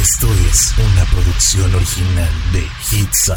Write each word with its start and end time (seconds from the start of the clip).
Esto 0.00 0.28
es 0.50 0.72
una 0.78 1.04
producción 1.10 1.74
original 1.74 2.30
de 2.54 2.60
Hits 2.90 3.28
Up. 3.28 3.36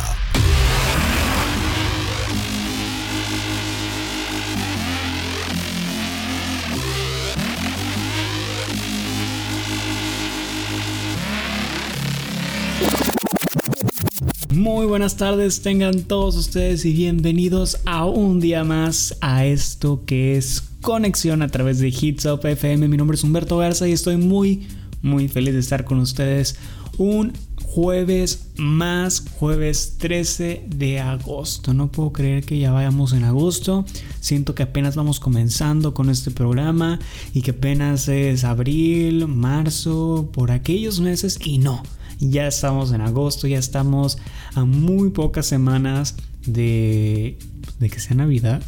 Muy 14.55 14.85
buenas 14.85 15.17
tardes, 15.17 15.61
tengan 15.61 16.03
todos 16.03 16.37
ustedes 16.37 16.85
y 16.85 16.93
bienvenidos 16.93 17.79
a 17.83 18.05
un 18.05 18.39
día 18.39 18.63
más 18.63 19.17
a 19.19 19.45
esto 19.45 20.05
que 20.05 20.37
es 20.37 20.63
conexión 20.79 21.41
a 21.41 21.49
través 21.49 21.79
de 21.79 21.89
Hits 21.89 22.25
Up 22.25 22.45
FM. 22.45 22.87
Mi 22.87 22.95
nombre 22.95 23.15
es 23.15 23.23
Humberto 23.25 23.57
Garza 23.57 23.85
y 23.85 23.91
estoy 23.91 24.15
muy, 24.15 24.65
muy 25.03 25.27
feliz 25.27 25.53
de 25.53 25.59
estar 25.59 25.85
con 25.85 25.99
ustedes 25.99 26.57
un 26.97 27.33
jueves 27.63 28.49
más, 28.55 29.25
jueves 29.39 29.95
13 29.97 30.65
de 30.67 30.99
agosto. 30.99 31.73
No 31.73 31.91
puedo 31.91 32.11
creer 32.13 32.43
que 32.43 32.59
ya 32.59 32.71
vayamos 32.71 33.13
en 33.13 33.23
agosto. 33.23 33.85
Siento 34.19 34.53
que 34.53 34.63
apenas 34.63 34.95
vamos 34.95 35.19
comenzando 35.19 35.93
con 35.93 36.09
este 36.09 36.31
programa 36.31 36.99
y 37.33 37.41
que 37.41 37.51
apenas 37.51 38.07
es 38.07 38.43
abril, 38.43 39.27
marzo, 39.27 40.29
por 40.31 40.51
aquellos 40.51 40.99
meses 40.99 41.39
y 41.43 41.57
no. 41.57 41.83
Ya 42.19 42.47
estamos 42.47 42.91
en 42.91 43.01
agosto, 43.01 43.47
ya 43.47 43.57
estamos 43.57 44.17
a 44.53 44.65
muy 44.65 45.09
pocas 45.09 45.45
semanas 45.45 46.15
de, 46.45 47.37
de 47.79 47.89
que 47.89 47.99
sea 47.99 48.15
Navidad. 48.15 48.61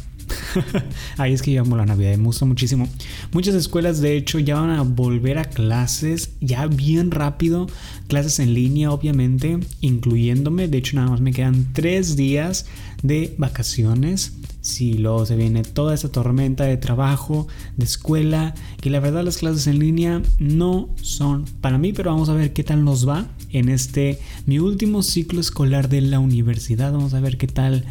Ahí 1.16 1.32
es 1.32 1.42
que 1.42 1.52
yo 1.52 1.62
amo 1.62 1.76
la 1.76 1.86
Navidad, 1.86 2.16
me 2.16 2.24
gusta 2.24 2.44
muchísimo. 2.44 2.88
Muchas 3.32 3.54
escuelas 3.54 4.00
de 4.00 4.16
hecho 4.16 4.38
ya 4.38 4.60
van 4.60 4.70
a 4.70 4.82
volver 4.82 5.38
a 5.38 5.44
clases 5.44 6.30
ya 6.40 6.66
bien 6.66 7.10
rápido. 7.10 7.66
Clases 8.08 8.38
en 8.38 8.54
línea 8.54 8.92
obviamente, 8.92 9.58
incluyéndome. 9.80 10.68
De 10.68 10.78
hecho 10.78 10.96
nada 10.96 11.10
más 11.10 11.20
me 11.20 11.32
quedan 11.32 11.72
tres 11.72 12.16
días 12.16 12.66
de 13.02 13.34
vacaciones. 13.38 14.32
Si 14.60 14.94
luego 14.94 15.24
se 15.26 15.36
viene 15.36 15.62
toda 15.62 15.94
esa 15.94 16.10
tormenta 16.10 16.64
de 16.64 16.76
trabajo, 16.76 17.46
de 17.76 17.84
escuela, 17.84 18.54
que 18.80 18.90
la 18.90 18.98
verdad 18.98 19.22
las 19.22 19.36
clases 19.36 19.68
en 19.68 19.78
línea 19.78 20.22
no 20.40 20.88
son 21.00 21.44
para 21.60 21.78
mí, 21.78 21.92
pero 21.92 22.10
vamos 22.10 22.28
a 22.28 22.34
ver 22.34 22.52
qué 22.52 22.64
tal 22.64 22.84
nos 22.84 23.08
va 23.08 23.28
en 23.52 23.68
este 23.68 24.18
mi 24.44 24.58
último 24.58 25.04
ciclo 25.04 25.40
escolar 25.40 25.88
de 25.88 26.00
la 26.00 26.18
universidad. 26.18 26.92
Vamos 26.92 27.14
a 27.14 27.20
ver 27.20 27.38
qué 27.38 27.46
tal 27.46 27.84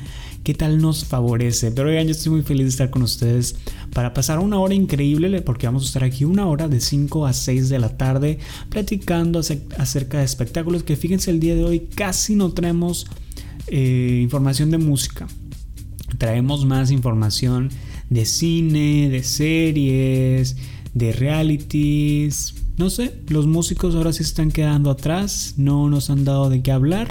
qué 0.46 0.54
tal 0.54 0.78
nos 0.78 1.04
favorece. 1.06 1.72
Pero 1.72 1.90
oigan, 1.90 2.06
yo 2.06 2.12
estoy 2.12 2.32
muy 2.32 2.44
feliz 2.44 2.66
de 2.66 2.70
estar 2.70 2.90
con 2.92 3.02
ustedes 3.02 3.56
para 3.92 4.14
pasar 4.14 4.40
una 4.40 4.60
hora 4.60 4.76
increíble 4.76 5.42
porque 5.42 5.66
vamos 5.66 5.84
a 5.84 5.88
estar 5.88 6.04
aquí 6.04 6.24
una 6.24 6.46
hora 6.46 6.70
de 6.70 6.80
5 6.80 7.26
a 7.26 7.34
6 7.34 7.68
de 7.68 7.80
la 7.80 7.98
tarde 7.98 8.38
platicando 8.70 9.40
acerca 9.40 10.20
de 10.20 10.24
espectáculos 10.24 10.84
que 10.84 10.96
fíjense 10.96 11.32
el 11.32 11.40
día 11.40 11.56
de 11.56 11.64
hoy 11.64 11.80
casi 11.96 12.36
no 12.36 12.52
traemos 12.52 13.08
eh, 13.68 14.22
información 14.22 14.70
de 14.70 14.78
música. 14.78 15.28
Traemos 16.20 16.64
más 16.64 16.92
información 16.92 17.72
de 18.12 18.26
cine, 18.26 19.10
de 19.10 19.24
series, 19.24 20.58
de 20.94 21.12
realities. 21.12 22.54
No 22.78 22.92
sé, 22.92 23.20
los 23.30 23.48
músicos 23.48 23.96
ahora 23.96 24.14
sí 24.14 24.22
están 24.22 24.52
quedando 24.52 24.92
atrás, 24.92 25.56
no 25.58 25.90
nos 25.90 26.12
han 26.12 26.24
dado 26.24 26.52
de 26.52 26.62
qué 26.62 26.72
hablar. 26.72 27.08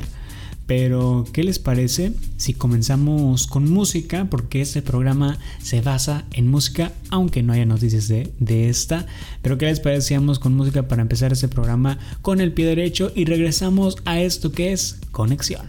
Pero, 0.66 1.24
¿qué 1.32 1.42
les 1.42 1.58
parece 1.58 2.12
si 2.36 2.54
comenzamos 2.54 3.46
con 3.46 3.70
música? 3.70 4.26
Porque 4.30 4.62
este 4.62 4.80
programa 4.80 5.38
se 5.62 5.82
basa 5.82 6.24
en 6.32 6.48
música, 6.48 6.92
aunque 7.10 7.42
no 7.42 7.52
haya 7.52 7.66
noticias 7.66 8.08
de, 8.08 8.32
de, 8.38 8.68
esta. 8.68 9.06
Pero, 9.42 9.58
¿qué 9.58 9.66
les 9.66 9.80
parece 9.80 10.08
si 10.08 10.38
con 10.38 10.54
música 10.54 10.88
para 10.88 11.02
empezar 11.02 11.32
este 11.32 11.48
programa 11.48 11.98
con 12.22 12.40
el 12.40 12.52
pie 12.52 12.66
derecho 12.66 13.12
y 13.14 13.26
regresamos 13.26 13.96
a 14.04 14.20
esto 14.20 14.52
que 14.52 14.72
es 14.72 14.98
conexión? 15.10 15.68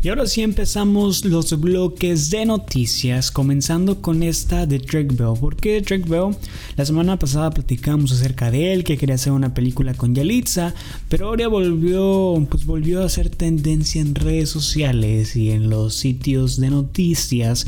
Y 0.00 0.10
ahora 0.10 0.28
sí 0.28 0.42
empezamos 0.42 1.24
los 1.24 1.58
bloques 1.58 2.30
de 2.30 2.46
noticias, 2.46 3.32
comenzando 3.32 4.00
con 4.00 4.22
esta 4.22 4.64
de 4.64 4.78
Drake 4.78 5.12
Bell. 5.12 5.34
¿Por 5.40 5.56
qué 5.56 5.80
Drake 5.80 6.08
Bell? 6.08 6.36
La 6.76 6.84
semana 6.84 7.18
pasada 7.18 7.50
platicamos 7.50 8.12
acerca 8.12 8.52
de 8.52 8.72
él, 8.72 8.84
que 8.84 8.96
quería 8.96 9.16
hacer 9.16 9.32
una 9.32 9.54
película 9.54 9.94
con 9.94 10.14
Yalitza, 10.14 10.72
pero 11.08 11.26
ahora 11.26 11.48
volvió, 11.48 12.46
pues 12.48 12.64
volvió 12.64 13.02
a 13.02 13.06
hacer 13.06 13.28
tendencia 13.28 14.00
en 14.00 14.14
redes 14.14 14.50
sociales 14.50 15.34
y 15.34 15.50
en 15.50 15.68
los 15.68 15.96
sitios 15.96 16.60
de 16.60 16.70
noticias 16.70 17.66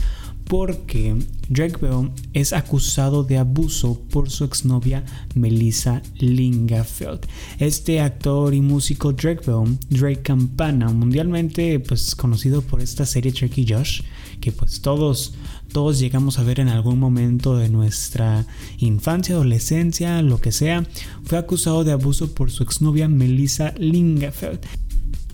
porque 0.50 1.16
Drake 1.48 1.76
Bell 1.80 2.10
es 2.32 2.52
acusado 2.52 3.22
de 3.22 3.38
abuso 3.38 4.00
por 4.10 4.30
su 4.30 4.42
exnovia 4.42 5.04
Melissa 5.36 6.02
Lingafeld. 6.18 7.20
Este 7.60 8.00
actor 8.00 8.52
y 8.52 8.60
músico 8.60 9.12
Drake 9.12 9.42
Bell, 9.46 9.78
Drake 9.90 10.22
Campana, 10.22 10.88
mundialmente 10.88 11.78
pues 11.78 12.16
conocido 12.16 12.62
por 12.62 12.80
esta 12.80 13.06
serie 13.06 13.30
Drake 13.30 13.64
Josh, 13.68 14.02
que 14.40 14.50
pues 14.50 14.80
todos 14.80 15.34
todos 15.72 16.00
llegamos 16.00 16.40
a 16.40 16.42
ver 16.42 16.58
en 16.58 16.68
algún 16.68 16.98
momento 16.98 17.56
de 17.56 17.68
nuestra 17.68 18.44
infancia, 18.78 19.36
adolescencia, 19.36 20.20
lo 20.20 20.40
que 20.40 20.50
sea, 20.50 20.84
fue 21.22 21.38
acusado 21.38 21.84
de 21.84 21.92
abuso 21.92 22.34
por 22.34 22.50
su 22.50 22.64
exnovia 22.64 23.06
Melissa 23.06 23.72
Lingafeld. 23.78 24.66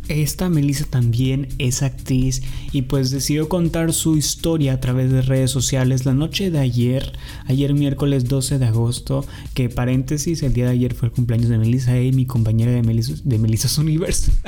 Esta 0.08 0.48
Melissa 0.48 0.84
también 0.84 1.48
es 1.58 1.82
actriz 1.82 2.42
y 2.70 2.82
pues 2.82 3.10
decidió 3.10 3.48
contar 3.48 3.92
su 3.92 4.16
historia 4.16 4.74
a 4.74 4.80
través 4.80 5.10
de 5.10 5.20
redes 5.20 5.50
sociales 5.50 6.04
la 6.04 6.14
noche 6.14 6.52
de 6.52 6.60
ayer, 6.60 7.12
ayer 7.46 7.74
miércoles 7.74 8.28
12 8.28 8.60
de 8.60 8.66
agosto, 8.66 9.26
que 9.54 9.68
paréntesis, 9.68 10.44
el 10.44 10.52
día 10.52 10.66
de 10.66 10.72
ayer 10.72 10.94
fue 10.94 11.08
el 11.08 11.14
cumpleaños 11.14 11.48
de 11.48 11.58
Melissa 11.58 12.00
y 12.00 12.12
mi 12.12 12.24
compañera 12.24 12.70
de, 12.70 12.82
Melissa, 12.82 13.14
de 13.24 13.38
Melissa's 13.38 13.78
Universe. 13.78 14.30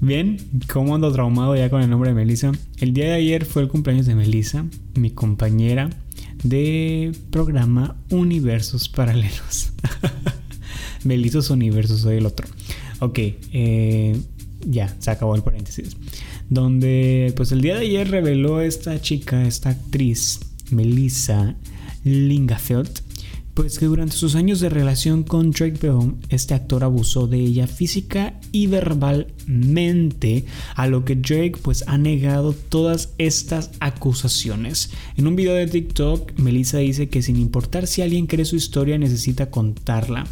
Bien, 0.00 0.36
¿cómo 0.70 0.94
ando 0.94 1.10
traumado 1.10 1.56
ya 1.56 1.70
con 1.70 1.82
el 1.82 1.88
nombre 1.88 2.10
de 2.10 2.14
Melissa? 2.14 2.52
El 2.76 2.92
día 2.92 3.06
de 3.06 3.14
ayer 3.14 3.46
fue 3.46 3.62
el 3.62 3.68
cumpleaños 3.68 4.04
de 4.06 4.14
Melissa, 4.14 4.66
mi 4.94 5.10
compañera 5.10 5.88
de 6.44 7.12
programa 7.30 7.96
Universos 8.10 8.90
Paralelos. 8.90 9.72
Melissa's 11.04 11.50
Universos, 11.50 12.02
soy 12.02 12.16
el 12.16 12.26
otro. 12.26 12.46
Ok, 13.00 13.18
eh, 13.52 14.20
ya, 14.66 14.94
se 14.98 15.10
acabó 15.10 15.34
el 15.34 15.42
paréntesis. 15.42 15.96
Donde, 16.48 17.32
pues 17.36 17.52
el 17.52 17.60
día 17.60 17.74
de 17.74 17.82
ayer 17.82 18.10
reveló 18.10 18.60
esta 18.60 19.00
chica, 19.00 19.46
esta 19.46 19.70
actriz, 19.70 20.40
Melissa 20.70 21.56
Lingafeld, 22.04 23.02
pues 23.58 23.80
que 23.80 23.86
durante 23.86 24.14
sus 24.14 24.36
años 24.36 24.60
de 24.60 24.68
relación 24.68 25.24
con 25.24 25.50
Drake 25.50 25.80
Bell, 25.82 26.14
este 26.28 26.54
actor 26.54 26.84
abusó 26.84 27.26
de 27.26 27.40
ella 27.40 27.66
física 27.66 28.38
y 28.52 28.68
verbalmente, 28.68 30.44
a 30.76 30.86
lo 30.86 31.04
que 31.04 31.16
Drake 31.16 31.56
pues 31.60 31.82
ha 31.88 31.98
negado 31.98 32.52
todas 32.52 33.14
estas 33.18 33.72
acusaciones. 33.80 34.92
En 35.16 35.26
un 35.26 35.34
video 35.34 35.54
de 35.54 35.66
TikTok, 35.66 36.38
Melissa 36.38 36.78
dice 36.78 37.08
que 37.08 37.20
sin 37.20 37.36
importar 37.36 37.88
si 37.88 38.00
alguien 38.00 38.28
cree 38.28 38.44
su 38.44 38.54
historia, 38.54 38.96
necesita 38.96 39.50
contarla. 39.50 40.24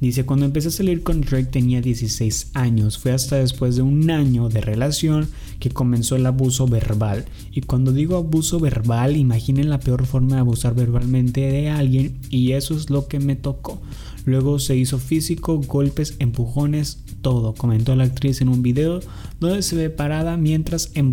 Dice, 0.00 0.26
cuando 0.26 0.44
empecé 0.44 0.68
a 0.68 0.72
salir 0.72 1.02
con 1.02 1.20
Drake 1.20 1.44
tenía 1.50 1.80
16 1.80 2.50
años, 2.54 2.98
fue 2.98 3.12
hasta 3.12 3.36
después 3.36 3.76
de 3.76 3.82
un 3.82 4.10
año 4.10 4.48
de 4.48 4.60
relación 4.60 5.28
que 5.60 5.70
comenzó 5.70 6.16
el 6.16 6.26
abuso 6.26 6.66
verbal. 6.66 7.24
Y 7.52 7.62
cuando 7.62 7.92
digo 7.92 8.16
abuso 8.16 8.60
verbal, 8.60 9.16
imaginen 9.16 9.70
la 9.70 9.80
peor 9.80 10.04
forma 10.04 10.34
de 10.34 10.40
abusar 10.40 10.74
verbalmente 10.74 11.40
de 11.40 11.70
alguien 11.70 12.18
y 12.28 12.52
eso 12.52 12.76
es 12.76 12.90
lo 12.90 13.06
que 13.08 13.20
me 13.20 13.36
tocó. 13.36 13.80
Luego 14.26 14.58
se 14.58 14.76
hizo 14.76 14.98
físico, 14.98 15.58
golpes, 15.58 16.16
empujones, 16.18 16.98
todo, 17.22 17.54
comentó 17.54 17.94
la 17.94 18.04
actriz 18.04 18.40
en 18.40 18.48
un 18.48 18.62
video 18.62 19.00
donde 19.40 19.62
se 19.62 19.76
ve 19.76 19.90
parada 19.90 20.36
mientras 20.36 20.90
en 20.94 21.10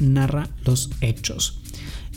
narra 0.00 0.48
los 0.64 0.90
hechos. 1.00 1.60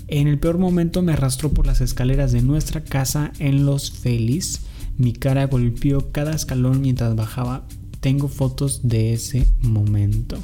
En 0.07 0.27
el 0.27 0.39
peor 0.39 0.57
momento 0.57 1.01
me 1.01 1.13
arrastró 1.13 1.51
por 1.51 1.67
las 1.67 1.81
escaleras 1.81 2.31
de 2.31 2.41
nuestra 2.41 2.83
casa 2.83 3.33
en 3.39 3.65
Los 3.65 3.91
Feliz 3.91 4.61
mi 4.97 5.13
cara 5.13 5.45
golpeó 5.47 6.11
cada 6.11 6.33
escalón 6.33 6.81
mientras 6.81 7.15
bajaba. 7.15 7.67
Tengo 7.99 8.27
fotos 8.27 8.87
de 8.87 9.13
ese 9.13 9.47
momento. 9.61 10.37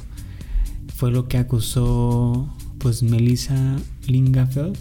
Fue 0.94 1.10
lo 1.10 1.28
que 1.28 1.38
acusó 1.38 2.48
pues 2.78 3.02
Melissa 3.02 3.76
Lingafeld. 4.06 4.76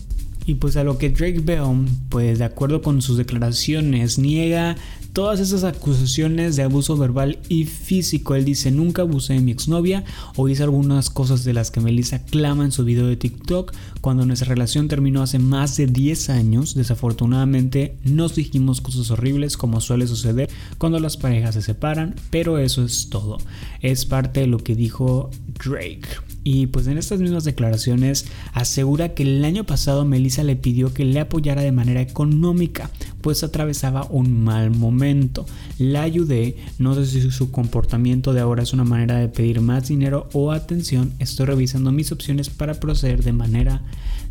Y 0.45 0.55
pues 0.55 0.75
a 0.75 0.83
lo 0.83 0.97
que 0.97 1.09
Drake 1.09 1.39
Bell, 1.39 1.85
pues 2.09 2.39
de 2.39 2.45
acuerdo 2.45 2.81
con 2.81 3.01
sus 3.01 3.17
declaraciones, 3.17 4.19
niega 4.19 4.75
todas 5.13 5.39
esas 5.39 5.63
acusaciones 5.63 6.55
de 6.55 6.63
abuso 6.63 6.97
verbal 6.97 7.39
y 7.47 7.65
físico. 7.65 8.35
Él 8.35 8.45
dice, 8.45 8.71
nunca 8.71 9.03
abusé 9.03 9.33
de 9.33 9.39
mi 9.39 9.51
exnovia 9.51 10.03
o 10.35 10.49
hice 10.49 10.63
algunas 10.63 11.09
cosas 11.09 11.43
de 11.43 11.53
las 11.53 11.71
que 11.71 11.79
Melissa 11.79 12.25
clama 12.25 12.65
en 12.65 12.71
su 12.71 12.83
video 12.83 13.05
de 13.05 13.15
TikTok. 13.15 13.73
Cuando 14.01 14.25
nuestra 14.25 14.49
relación 14.49 14.87
terminó 14.87 15.21
hace 15.21 15.39
más 15.39 15.77
de 15.77 15.85
10 15.87 16.29
años, 16.31 16.73
desafortunadamente 16.73 17.97
nos 18.03 18.35
dijimos 18.35 18.81
cosas 18.81 19.11
horribles 19.11 19.55
como 19.55 19.79
suele 19.79 20.07
suceder 20.07 20.49
cuando 20.77 20.99
las 20.99 21.15
parejas 21.15 21.55
se 21.55 21.61
separan, 21.61 22.15
pero 22.31 22.57
eso 22.57 22.83
es 22.83 23.09
todo. 23.09 23.37
Es 23.81 24.05
parte 24.05 24.41
de 24.41 24.47
lo 24.47 24.57
que 24.57 24.75
dijo 24.75 25.29
Drake. 25.63 26.32
Y 26.43 26.67
pues 26.67 26.87
en 26.87 26.97
estas 26.97 27.19
mismas 27.19 27.45
declaraciones 27.45 28.25
asegura 28.51 29.13
que 29.13 29.23
el 29.23 29.43
año 29.45 29.63
pasado 29.63 30.03
Melissa 30.03 30.43
le 30.43 30.57
pidió 30.57 30.93
que 30.93 31.05
le 31.05 31.19
apoyara 31.19 31.61
de 31.61 31.71
manera 31.71 32.01
económica, 32.01 32.89
pues 33.21 33.43
atravesaba 33.43 34.05
un 34.09 34.43
mal 34.43 34.71
momento. 34.71 35.45
La 35.77 36.01
ayudé, 36.01 36.57
no 36.79 36.95
sé 36.95 37.05
si 37.05 37.31
su 37.31 37.51
comportamiento 37.51 38.33
de 38.33 38.41
ahora 38.41 38.63
es 38.63 38.73
una 38.73 38.83
manera 38.83 39.17
de 39.17 39.29
pedir 39.29 39.61
más 39.61 39.87
dinero 39.87 40.27
o 40.33 40.51
atención. 40.51 41.13
Estoy 41.19 41.45
revisando 41.45 41.91
mis 41.91 42.11
opciones 42.11 42.49
para 42.49 42.73
proceder 42.73 43.23
de 43.23 43.33
manera 43.33 43.81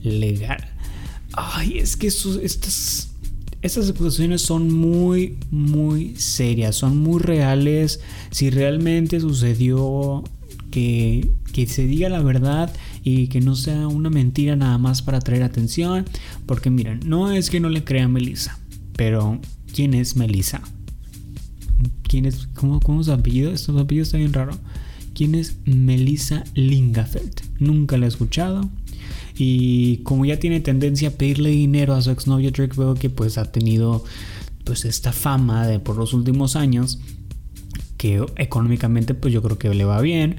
legal. 0.02 0.68
Ay, 1.32 1.78
es 1.78 1.96
que 1.96 2.08
estas, 2.08 3.08
estas 3.62 3.88
acusaciones 3.88 4.42
son 4.42 4.70
muy, 4.70 5.38
muy 5.50 6.14
serias, 6.16 6.76
son 6.76 6.98
muy 6.98 7.20
reales. 7.20 8.00
Si 8.30 8.50
realmente 8.50 9.18
sucedió 9.18 10.24
que, 10.70 11.30
que 11.52 11.66
se 11.66 11.86
diga 11.86 12.08
la 12.08 12.22
verdad 12.22 12.72
y 13.04 13.28
que 13.28 13.40
no 13.40 13.54
sea 13.54 13.86
una 13.88 14.10
mentira 14.10 14.56
nada 14.56 14.78
más 14.78 15.02
para 15.02 15.18
atraer 15.18 15.42
atención. 15.42 16.04
Porque 16.46 16.70
miren, 16.70 17.00
no 17.04 17.30
es 17.30 17.50
que 17.50 17.60
no 17.60 17.68
le 17.68 17.84
crea 17.84 18.04
a 18.04 18.08
Melissa, 18.08 18.58
pero 18.96 19.40
¿quién 19.72 19.94
es 19.94 20.16
Melissa? 20.16 20.62
¿Quién 22.02 22.26
es? 22.26 22.48
¿Cómo, 22.54 22.80
cómo 22.80 23.02
su 23.02 23.12
apellido? 23.12 23.52
Este 23.52 23.72
apellido 23.72 24.04
está 24.04 24.18
bien 24.18 24.32
raro. 24.32 24.52
¿Quién 25.14 25.34
es 25.34 25.56
Melissa 25.66 26.44
Lingafeld? 26.54 27.42
Nunca 27.58 27.98
la 27.98 28.06
he 28.06 28.08
escuchado. 28.08 28.68
Y 29.36 29.98
como 29.98 30.24
ya 30.24 30.38
tiene 30.38 30.60
tendencia 30.60 31.08
a 31.08 31.12
pedirle 31.12 31.50
dinero 31.50 31.94
a 31.94 32.02
su 32.02 32.10
exnovio 32.10 32.50
Drake 32.50 32.74
veo 32.76 32.94
que 32.94 33.10
pues 33.10 33.38
ha 33.38 33.50
tenido 33.50 34.04
pues 34.64 34.84
esta 34.84 35.12
fama 35.12 35.66
de 35.66 35.80
por 35.80 35.96
los 35.96 36.12
últimos 36.12 36.54
años 36.54 37.00
que 37.96 38.24
económicamente 38.36 39.14
pues 39.14 39.32
yo 39.32 39.42
creo 39.42 39.58
que 39.58 39.72
le 39.74 39.84
va 39.84 40.00
bien 40.00 40.36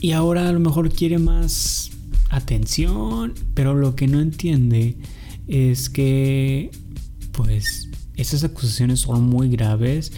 y 0.00 0.12
ahora 0.12 0.48
a 0.48 0.52
lo 0.52 0.60
mejor 0.60 0.90
quiere 0.90 1.18
más 1.18 1.90
atención, 2.30 3.34
pero 3.54 3.74
lo 3.74 3.94
que 3.94 4.08
no 4.08 4.20
entiende 4.20 4.96
es 5.48 5.88
que 5.88 6.70
pues 7.32 7.88
estas 8.16 8.44
acusaciones 8.44 9.00
son 9.00 9.24
muy 9.24 9.48
graves 9.48 10.12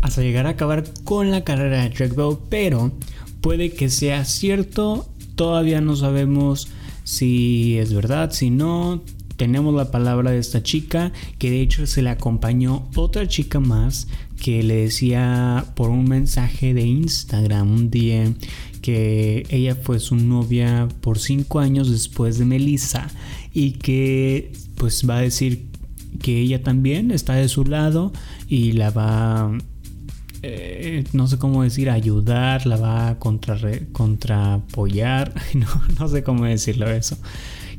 hasta 0.00 0.22
llegar 0.22 0.46
a 0.46 0.50
acabar 0.50 0.84
con 1.04 1.30
la 1.30 1.44
carrera 1.44 1.82
de 1.82 1.90
Drake 1.90 2.14
Bell, 2.14 2.36
pero 2.48 2.92
puede 3.40 3.72
que 3.72 3.88
sea 3.88 4.24
cierto, 4.24 5.08
todavía 5.34 5.80
no 5.80 5.96
sabemos 5.96 6.68
si 7.04 7.78
es 7.78 7.92
verdad, 7.92 8.30
si 8.32 8.50
no, 8.50 9.02
tenemos 9.36 9.74
la 9.74 9.90
palabra 9.90 10.30
de 10.30 10.38
esta 10.38 10.62
chica, 10.62 11.12
que 11.38 11.50
de 11.50 11.60
hecho 11.60 11.86
se 11.86 12.02
le 12.02 12.10
acompañó 12.10 12.88
otra 12.94 13.26
chica 13.26 13.60
más 13.60 14.08
que 14.40 14.62
le 14.62 14.76
decía 14.76 15.64
por 15.74 15.90
un 15.90 16.04
mensaje 16.04 16.74
de 16.74 16.82
Instagram 16.82 17.70
un 17.70 17.90
día 17.90 18.32
que 18.84 19.46
ella 19.48 19.76
fue 19.76 19.98
su 19.98 20.14
novia 20.14 20.88
por 21.00 21.18
cinco 21.18 21.58
años 21.58 21.90
después 21.90 22.36
de 22.38 22.44
Melissa 22.44 23.08
y 23.54 23.70
que 23.70 24.52
pues 24.74 25.08
va 25.08 25.16
a 25.16 25.20
decir 25.22 25.68
que 26.20 26.38
ella 26.38 26.62
también 26.62 27.10
está 27.10 27.32
de 27.32 27.48
su 27.48 27.64
lado 27.64 28.12
y 28.46 28.72
la 28.72 28.90
va 28.90 29.56
eh, 30.42 31.04
no 31.14 31.28
sé 31.28 31.38
cómo 31.38 31.62
decir 31.62 31.88
ayudar 31.88 32.66
la 32.66 32.76
va 32.76 33.08
a 33.08 33.18
contra, 33.18 33.58
contra 33.92 34.52
apoyar 34.52 35.32
no, 35.54 35.66
no 35.98 36.08
sé 36.08 36.22
cómo 36.22 36.44
decirlo 36.44 36.90
eso 36.90 37.16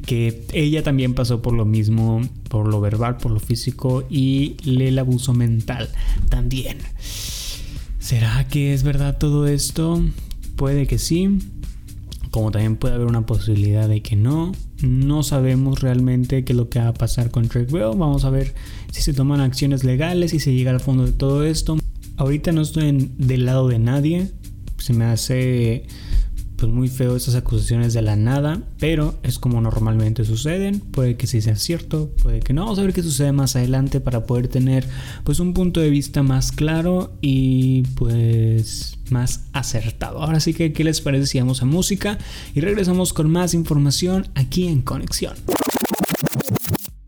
que 0.07 0.47
ella 0.53 0.81
también 0.81 1.13
pasó 1.13 1.43
por 1.43 1.53
lo 1.53 1.65
mismo, 1.65 2.21
por 2.49 2.67
lo 2.67 2.79
verbal, 2.81 3.17
por 3.17 3.31
lo 3.31 3.39
físico 3.39 4.05
y 4.07 4.55
el 4.63 4.99
abuso 4.99 5.33
mental 5.33 5.89
también. 6.29 6.77
¿Será 7.97 8.47
que 8.47 8.75
es 8.75 8.83
verdad 8.83 9.17
todo 9.17 9.47
esto? 9.47 10.03
Puede 10.55 10.87
que 10.87 10.97
sí, 10.97 11.39
como 12.31 12.51
también 12.51 12.75
puede 12.75 12.95
haber 12.95 13.07
una 13.07 13.25
posibilidad 13.25 13.87
de 13.87 14.01
que 14.01 14.15
no. 14.15 14.51
No 14.81 15.23
sabemos 15.23 15.81
realmente 15.81 16.43
qué 16.43 16.53
es 16.53 16.57
lo 16.57 16.69
que 16.69 16.79
va 16.79 16.89
a 16.89 16.93
pasar 16.93 17.31
con 17.31 17.47
Drake 17.47 17.71
Bell. 17.71 17.97
Vamos 17.97 18.25
a 18.25 18.29
ver 18.29 18.53
si 18.91 19.01
se 19.01 19.13
toman 19.13 19.39
acciones 19.39 19.83
legales 19.83 20.33
y 20.33 20.39
se 20.39 20.53
llega 20.53 20.71
al 20.71 20.79
fondo 20.79 21.05
de 21.05 21.13
todo 21.13 21.45
esto. 21.45 21.77
Ahorita 22.17 22.51
no 22.51 22.61
estoy 22.61 23.11
del 23.17 23.45
lado 23.45 23.67
de 23.67 23.79
nadie. 23.79 24.31
Se 24.77 24.93
me 24.93 25.05
hace 25.05 25.87
pues 26.57 26.71
muy 26.71 26.87
feo 26.87 27.15
esas 27.15 27.35
acusaciones 27.35 27.93
de 27.93 28.01
la 28.01 28.15
nada, 28.15 28.61
pero 28.79 29.15
es 29.23 29.39
como 29.39 29.61
normalmente 29.61 30.25
suceden, 30.25 30.79
puede 30.79 31.17
que 31.17 31.27
sí 31.27 31.41
sea 31.41 31.55
cierto, 31.55 32.11
puede 32.21 32.39
que 32.39 32.53
no, 32.53 32.63
vamos 32.63 32.79
a 32.79 32.83
ver 32.83 32.93
qué 32.93 33.03
sucede 33.03 33.31
más 33.31 33.55
adelante 33.55 33.99
para 33.99 34.25
poder 34.25 34.47
tener 34.47 34.87
pues 35.23 35.39
un 35.39 35.53
punto 35.53 35.79
de 35.79 35.89
vista 35.89 36.23
más 36.23 36.51
claro 36.51 37.13
y 37.21 37.83
pues 37.95 38.97
más 39.09 39.45
acertado. 39.53 40.21
Ahora 40.21 40.39
sí 40.39 40.53
que, 40.53 40.73
¿qué 40.73 40.83
les 40.83 41.01
parece 41.01 41.27
si 41.27 41.39
vamos 41.39 41.61
a 41.61 41.65
música 41.65 42.17
y 42.53 42.61
regresamos 42.61 43.13
con 43.13 43.29
más 43.29 43.53
información 43.53 44.27
aquí 44.35 44.67
en 44.67 44.81
Conexión? 44.81 45.35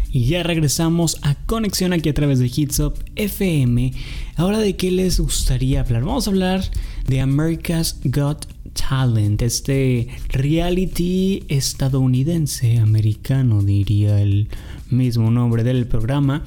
Y 0.09 0.25
ya 0.25 0.41
regresamos 0.41 1.19
a 1.21 1.35
Conexión 1.45 1.93
aquí 1.93 2.09
a 2.09 2.13
través 2.13 2.39
de 2.39 2.47
Hitsop 2.47 2.97
FM. 3.15 3.93
Ahora 4.35 4.57
de 4.57 4.75
qué 4.75 4.89
les 4.89 5.19
gustaría 5.19 5.81
hablar? 5.81 6.03
Vamos 6.03 6.27
a 6.27 6.31
hablar 6.31 6.63
de 7.07 7.21
America's 7.21 7.99
Got 8.03 8.47
Talent, 8.77 9.41
este 9.41 10.07
reality 10.29 11.43
estadounidense, 11.47 12.77
americano 12.77 13.61
diría 13.61 14.21
el 14.21 14.47
mismo 14.89 15.31
nombre 15.31 15.63
del 15.63 15.87
programa, 15.87 16.43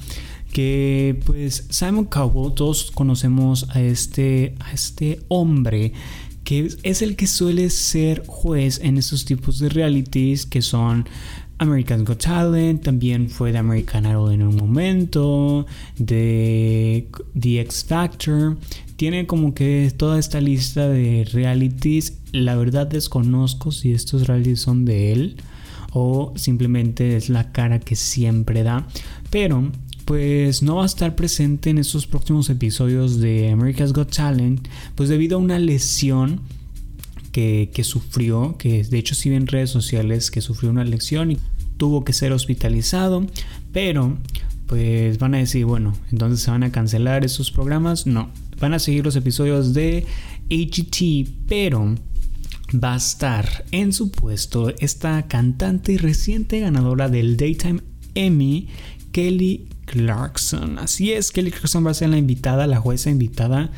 que 0.53 1.21
pues 1.27 1.67
Simon 1.71 2.07
Cowell, 2.07 2.55
todos 2.55 2.91
conocemos 2.91 3.69
a 3.71 3.81
este, 3.81 4.55
a 4.61 4.73
este 4.73 5.21
hombre 5.29 5.93
que 6.45 6.69
es 6.83 7.03
el 7.03 7.17
que 7.17 7.27
suele 7.27 7.71
ser 7.71 8.25
juez 8.27 8.81
en 8.83 8.99
estos 8.99 9.25
tipos 9.25 9.59
de 9.59 9.69
realities 9.69 10.47
que 10.47 10.63
son 10.63 11.07
American 11.61 12.05
Got 12.05 12.23
Talent, 12.25 12.83
también 12.83 13.29
fue 13.29 13.53
de 13.53 13.59
American 13.59 14.07
Idol 14.07 14.33
en 14.33 14.43
un 14.43 14.57
momento, 14.57 15.67
de 15.99 17.07
The 17.39 17.61
X 17.61 17.85
Factor. 17.87 18.57
Tiene 19.01 19.27
como 19.27 19.55
que 19.55 19.91
toda 19.97 20.19
esta 20.19 20.43
lista 20.43 20.87
de 20.87 21.27
realities. 21.33 22.19
La 22.33 22.55
verdad 22.55 22.87
desconozco 22.87 23.73
si 23.73 23.93
estos 23.93 24.27
realities 24.27 24.61
son 24.61 24.85
de 24.85 25.13
él 25.13 25.37
o 25.95 26.35
simplemente 26.37 27.17
es 27.17 27.31
la 27.31 27.51
cara 27.51 27.81
que 27.81 27.97
siempre 27.97 28.63
da. 28.63 28.87
Pero 29.31 29.73
pues 30.05 30.63
no 30.63 30.77
va 30.77 30.83
a 30.83 30.87
estar 30.87 31.17
presente 31.17 31.71
en 31.71 31.79
estos 31.79 32.07
próximos 32.07 32.51
episodios 32.51 33.21
de 33.21 33.51
America's 33.51 33.95
Got 33.95 34.15
Talent, 34.15 34.69
pues 34.97 35.09
debido 35.09 35.39
a 35.39 35.41
una 35.41 35.59
lesión 35.59 36.43
que, 37.33 37.71
sufrió, 37.83 38.59
que 38.59 38.85
de 38.85 38.99
hecho 38.99 39.15
sí 39.15 39.33
en 39.33 39.47
redes 39.47 39.71
sociales 39.71 40.31
que 40.31 40.43
sufrió 40.43 40.71
una 40.71 40.85
lección 40.85 41.31
y 41.31 41.39
tuvo 41.79 42.05
que 42.05 42.13
ser 42.13 42.33
hospitalizado, 42.33 43.27
pero 43.73 44.19
pues 44.71 45.19
van 45.19 45.35
a 45.35 45.39
decir, 45.39 45.65
bueno, 45.65 45.95
entonces 46.13 46.43
se 46.43 46.51
van 46.53 46.63
a 46.63 46.71
cancelar 46.71 47.25
esos 47.25 47.51
programas. 47.51 48.07
No, 48.07 48.31
van 48.61 48.73
a 48.73 48.79
seguir 48.79 49.05
los 49.05 49.17
episodios 49.17 49.75
de 49.75 50.07
HT, 50.49 51.29
pero 51.49 51.97
va 52.73 52.95
a 52.95 52.99
estar 52.99 53.65
en 53.73 53.93
su 53.93 54.13
puesto 54.13 54.73
esta 54.79 55.27
cantante 55.27 55.99
reciente 55.99 56.61
ganadora 56.61 57.09
del 57.09 57.37
Daytime 57.37 57.81
Emmy, 58.15 58.69
Kelly 59.11 59.67
Clarkson. 59.87 60.79
Así 60.79 61.11
es, 61.11 61.33
Kelly 61.33 61.51
Clarkson 61.51 61.85
va 61.85 61.91
a 61.91 61.95
ser 61.95 62.11
la 62.11 62.19
invitada, 62.19 62.69
la 62.69 62.79
jueza 62.79 63.11
invitada 63.11 63.73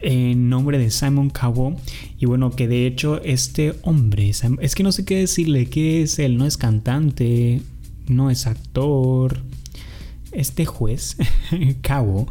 en 0.00 0.48
nombre 0.48 0.78
de 0.78 0.90
Simon 0.90 1.28
Cowell. 1.28 1.76
Y 2.18 2.24
bueno, 2.24 2.52
que 2.52 2.68
de 2.68 2.86
hecho 2.86 3.20
este 3.22 3.74
hombre, 3.82 4.30
es 4.30 4.74
que 4.74 4.82
no 4.82 4.92
sé 4.92 5.04
qué 5.04 5.16
decirle, 5.16 5.66
que 5.66 6.00
es 6.00 6.18
él, 6.18 6.38
no 6.38 6.46
es 6.46 6.56
cantante, 6.56 7.60
no 8.06 8.30
es 8.30 8.46
actor. 8.46 9.42
Este 10.32 10.66
juez, 10.66 11.16
Cowell, 11.82 12.26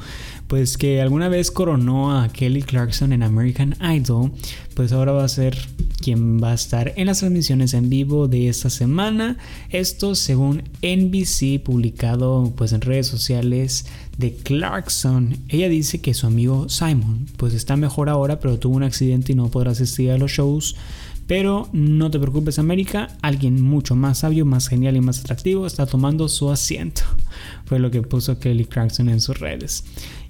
pues 0.47 0.77
que 0.77 1.01
alguna 1.01 1.29
vez 1.29 1.51
coronó 1.51 2.19
a 2.19 2.29
Kelly 2.29 2.61
Clarkson 2.61 3.11
en 3.11 3.23
American 3.23 3.75
Idol, 3.81 4.31
pues 4.75 4.91
ahora 4.91 5.11
va 5.11 5.23
a 5.23 5.29
ser 5.29 5.57
quien 5.99 6.41
va 6.41 6.51
a 6.51 6.53
estar 6.53 6.93
en 6.95 7.07
las 7.07 7.19
transmisiones 7.19 7.73
en 7.73 7.89
vivo 7.89 8.27
de 8.27 8.47
esta 8.47 8.69
semana. 8.69 9.37
Esto 9.69 10.15
según 10.15 10.63
NBC 10.81 11.61
publicado 11.63 12.53
pues 12.55 12.71
en 12.71 12.81
redes 12.81 13.07
sociales 13.07 13.85
de 14.17 14.33
Clarkson. 14.33 15.37
Ella 15.49 15.69
dice 15.69 15.99
que 15.99 16.13
su 16.13 16.27
amigo 16.27 16.69
Simon 16.69 17.25
pues 17.37 17.53
está 17.53 17.75
mejor 17.75 18.09
ahora, 18.09 18.39
pero 18.39 18.59
tuvo 18.59 18.75
un 18.75 18.83
accidente 18.83 19.31
y 19.31 19.35
no 19.35 19.49
podrá 19.49 19.71
asistir 19.71 20.11
a 20.11 20.17
los 20.17 20.31
shows. 20.31 20.75
Pero 21.27 21.67
no 21.73 22.09
te 22.09 22.19
preocupes 22.19 22.57
América, 22.57 23.09
alguien 23.21 23.61
mucho 23.61 23.95
más 23.95 24.19
sabio, 24.19 24.45
más 24.45 24.69
genial 24.69 24.95
y 24.95 25.01
más 25.01 25.19
atractivo 25.19 25.67
está 25.67 25.85
tomando 25.85 26.29
su 26.29 26.49
asiento. 26.49 27.01
Fue 27.65 27.79
lo 27.79 27.91
que 27.91 28.01
puso 28.01 28.39
Kelly 28.39 28.65
Clarkson 28.65 29.09
en 29.09 29.19
sus 29.19 29.37
redes. 29.39 29.83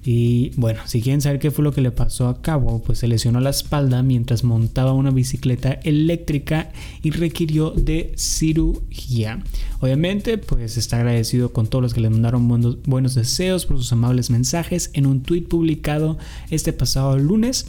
Y 0.04 0.52
bueno, 0.56 0.80
si 0.86 1.00
quieren 1.00 1.20
saber 1.20 1.38
qué 1.38 1.50
fue 1.50 1.64
lo 1.64 1.72
que 1.72 1.80
le 1.80 1.90
pasó 1.90 2.28
a 2.28 2.40
Cabo, 2.40 2.82
pues 2.82 3.00
se 3.00 3.08
lesionó 3.08 3.40
la 3.40 3.50
espalda 3.50 4.02
mientras 4.02 4.42
montaba 4.42 4.92
una 4.92 5.10
bicicleta 5.10 5.72
eléctrica 5.82 6.72
y 7.02 7.10
requirió 7.10 7.72
de 7.72 8.12
cirugía. 8.16 9.42
Obviamente, 9.80 10.38
pues 10.38 10.76
está 10.76 10.96
agradecido 10.96 11.52
con 11.52 11.66
todos 11.66 11.82
los 11.82 11.94
que 11.94 12.00
le 12.00 12.10
mandaron 12.10 12.48
buenos, 12.48 12.78
buenos 12.84 13.14
deseos 13.14 13.66
por 13.66 13.76
sus 13.76 13.92
amables 13.92 14.30
mensajes 14.30 14.90
en 14.94 15.06
un 15.06 15.22
tweet 15.22 15.42
publicado 15.42 16.16
este 16.50 16.72
pasado 16.72 17.18
lunes. 17.18 17.66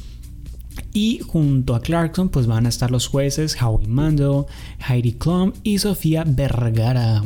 Y 0.94 1.20
junto 1.20 1.76
a 1.76 1.82
Clarkson 1.82 2.30
pues 2.30 2.48
van 2.48 2.66
a 2.66 2.70
estar 2.70 2.92
los 2.92 3.08
jueces 3.08 3.56
Howie 3.62 3.88
Mandel, 3.88 4.46
Heidi 4.88 5.14
Klum 5.14 5.54
y 5.64 5.80
Sofía 5.80 6.24
Vergara. 6.26 7.24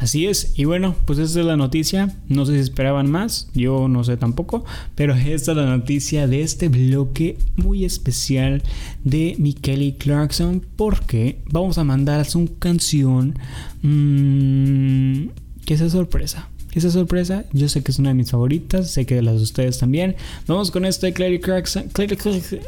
Así 0.00 0.26
es, 0.26 0.52
y 0.56 0.64
bueno, 0.64 0.94
pues 1.06 1.18
esta 1.18 1.40
es 1.40 1.46
la 1.46 1.56
noticia. 1.56 2.14
No 2.28 2.46
sé 2.46 2.52
si 2.52 2.60
esperaban 2.60 3.10
más, 3.10 3.48
yo 3.52 3.88
no 3.88 4.04
sé 4.04 4.16
tampoco, 4.16 4.64
pero 4.94 5.14
esta 5.14 5.50
es 5.50 5.56
la 5.56 5.66
noticia 5.66 6.28
de 6.28 6.42
este 6.42 6.68
bloque 6.68 7.36
muy 7.56 7.84
especial 7.84 8.62
de 9.02 9.36
Kelly 9.60 9.94
Clarkson 9.98 10.64
porque 10.76 11.40
vamos 11.50 11.78
a 11.78 11.84
mandar 11.84 12.24
su 12.26 12.58
canción 12.60 13.36
mmm, 13.82 15.30
que 15.64 15.74
es 15.74 15.92
sorpresa. 15.92 16.48
Esa 16.78 16.92
sorpresa, 16.92 17.44
yo 17.52 17.68
sé 17.68 17.82
que 17.82 17.90
es 17.90 17.98
una 17.98 18.10
de 18.10 18.14
mis 18.14 18.30
favoritas, 18.30 18.88
sé 18.92 19.04
que 19.04 19.16
de 19.16 19.22
las 19.22 19.34
de 19.34 19.42
ustedes 19.42 19.78
también. 19.78 20.14
Vamos 20.46 20.70
con 20.70 20.84
este 20.84 21.06
de 21.06 21.12
Kelly 21.12 21.40
Clarkson. 21.40 21.90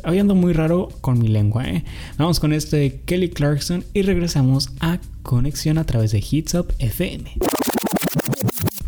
Hoy 0.04 0.18
ando 0.18 0.34
muy 0.34 0.52
raro 0.52 0.88
con 1.00 1.20
mi 1.20 1.28
lengua, 1.28 1.64
¿eh? 1.68 1.84
Vamos 2.18 2.40
con 2.40 2.52
este 2.52 2.76
de 2.76 3.00
Kelly 3.04 3.28
Clarkson 3.28 3.84
y 3.94 4.02
regresamos 4.02 4.70
a 4.80 4.98
Conexión 5.22 5.78
a 5.78 5.86
través 5.86 6.10
de 6.10 6.24
Hits 6.28 6.54
Up 6.54 6.74
FM. 6.80 7.36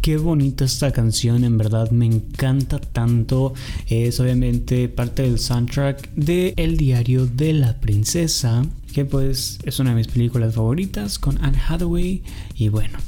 Qué 0.01 0.17
bonita 0.17 0.65
esta 0.65 0.91
canción, 0.91 1.45
en 1.45 1.57
verdad 1.57 1.93
me 1.93 2.07
encanta 2.07 2.81
tanto. 2.81 3.55
Es 3.87 4.19
obviamente 4.19 4.89
parte 4.89 5.23
del 5.23 5.39
soundtrack 5.39 6.15
de 6.17 6.53
El 6.57 6.77
diario 6.77 7.27
de 7.27 7.53
la 7.53 7.79
princesa, 7.79 8.67
que 8.93 9.05
pues 9.05 9.61
es 9.63 9.79
una 9.79 9.91
de 9.91 9.97
mis 9.97 10.09
películas 10.09 10.57
favoritas 10.57 11.21
con 11.21 11.39
Anne 11.45 11.61
Hathaway. 11.69 12.25
Y 12.57 12.71
bueno, 12.71 12.99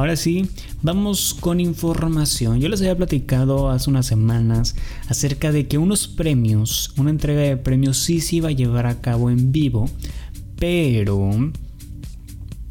Ahora 0.00 0.16
sí, 0.16 0.48
vamos 0.80 1.36
con 1.38 1.60
información. 1.60 2.58
Yo 2.58 2.70
les 2.70 2.80
había 2.80 2.96
platicado 2.96 3.68
hace 3.68 3.90
unas 3.90 4.06
semanas 4.06 4.74
acerca 5.08 5.52
de 5.52 5.68
que 5.68 5.76
unos 5.76 6.08
premios, 6.08 6.94
una 6.96 7.10
entrega 7.10 7.42
de 7.42 7.58
premios 7.58 7.98
sí 7.98 8.22
se 8.22 8.36
iba 8.36 8.48
a 8.48 8.52
llevar 8.52 8.86
a 8.86 9.02
cabo 9.02 9.28
en 9.28 9.52
vivo, 9.52 9.90
pero 10.58 11.52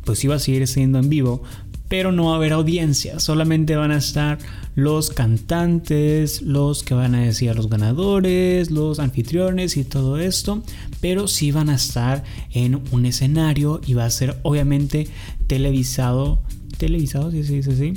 pues 0.05 0.23
iba 0.23 0.33
a 0.33 0.39
seguir 0.39 0.65
siendo 0.65 0.97
en 0.97 1.07
vivo, 1.07 1.43
pero 1.87 2.11
no 2.11 2.25
va 2.25 2.33
a 2.33 2.35
haber 2.37 2.51
audiencia, 2.51 3.19
solamente 3.19 3.75
van 3.75 3.91
a 3.91 3.97
estar 3.97 4.39
los 4.73 5.11
cantantes, 5.11 6.41
los 6.41 6.81
que 6.81 6.95
van 6.95 7.13
a 7.13 7.21
decir 7.21 7.51
a 7.51 7.53
los 7.53 7.69
ganadores, 7.69 8.71
los 8.71 8.97
anfitriones 8.97 9.77
y 9.77 9.83
todo 9.83 10.17
esto, 10.17 10.63
pero 10.99 11.27
sí 11.27 11.51
van 11.51 11.69
a 11.69 11.75
estar 11.75 12.23
en 12.49 12.81
un 12.89 13.05
escenario 13.05 13.81
y 13.85 13.93
va 13.93 14.05
a 14.05 14.09
ser 14.09 14.39
obviamente 14.41 15.07
televisado 15.45 16.41
televisados, 16.79 17.33
sí, 17.33 17.43
sí, 17.43 17.61
sí, 17.61 17.75
sí. 17.75 17.93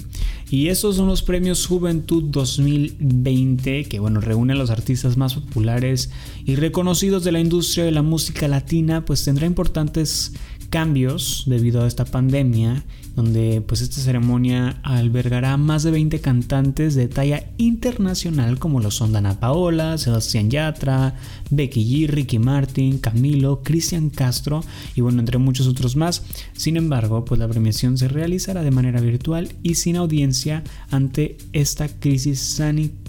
Y 0.50 0.68
estos 0.68 0.96
son 0.96 1.08
los 1.08 1.22
premios 1.22 1.66
Juventud 1.66 2.24
2020, 2.24 3.84
que 3.84 3.98
bueno, 4.00 4.20
reúnen 4.20 4.56
a 4.56 4.58
los 4.58 4.68
artistas 4.68 5.16
más 5.16 5.34
populares 5.34 6.10
y 6.44 6.56
reconocidos 6.56 7.24
de 7.24 7.32
la 7.32 7.40
industria 7.40 7.84
de 7.84 7.92
la 7.92 8.02
música 8.02 8.48
latina, 8.48 9.06
pues 9.06 9.24
tendrá 9.24 9.46
importantes 9.46 10.34
cambios 10.72 11.44
debido 11.44 11.84
a 11.84 11.86
esta 11.86 12.06
pandemia, 12.06 12.82
donde 13.14 13.60
pues 13.60 13.82
esta 13.82 14.00
ceremonia 14.00 14.80
albergará 14.82 15.58
más 15.58 15.82
de 15.82 15.90
20 15.90 16.22
cantantes 16.22 16.94
de 16.94 17.08
talla 17.08 17.44
internacional 17.58 18.58
como 18.58 18.80
lo 18.80 18.90
son 18.90 19.12
Dana 19.12 19.38
Paola, 19.38 19.98
Sebastián 19.98 20.50
Yatra, 20.50 21.14
Becky 21.50 21.84
G, 21.84 22.08
Ricky 22.08 22.38
Martin, 22.38 22.96
Camilo, 22.96 23.62
Cristian 23.62 24.08
Castro 24.08 24.64
y 24.96 25.02
bueno, 25.02 25.20
entre 25.20 25.36
muchos 25.36 25.66
otros 25.66 25.94
más. 25.94 26.24
Sin 26.54 26.78
embargo, 26.78 27.26
pues 27.26 27.38
la 27.38 27.48
premiación 27.48 27.98
se 27.98 28.08
realizará 28.08 28.62
de 28.62 28.70
manera 28.70 29.02
virtual 29.02 29.50
y 29.62 29.74
sin 29.74 29.96
audiencia 29.96 30.64
ante 30.90 31.36
esta 31.52 31.86
crisis 31.88 32.40
sanitaria. 32.40 33.01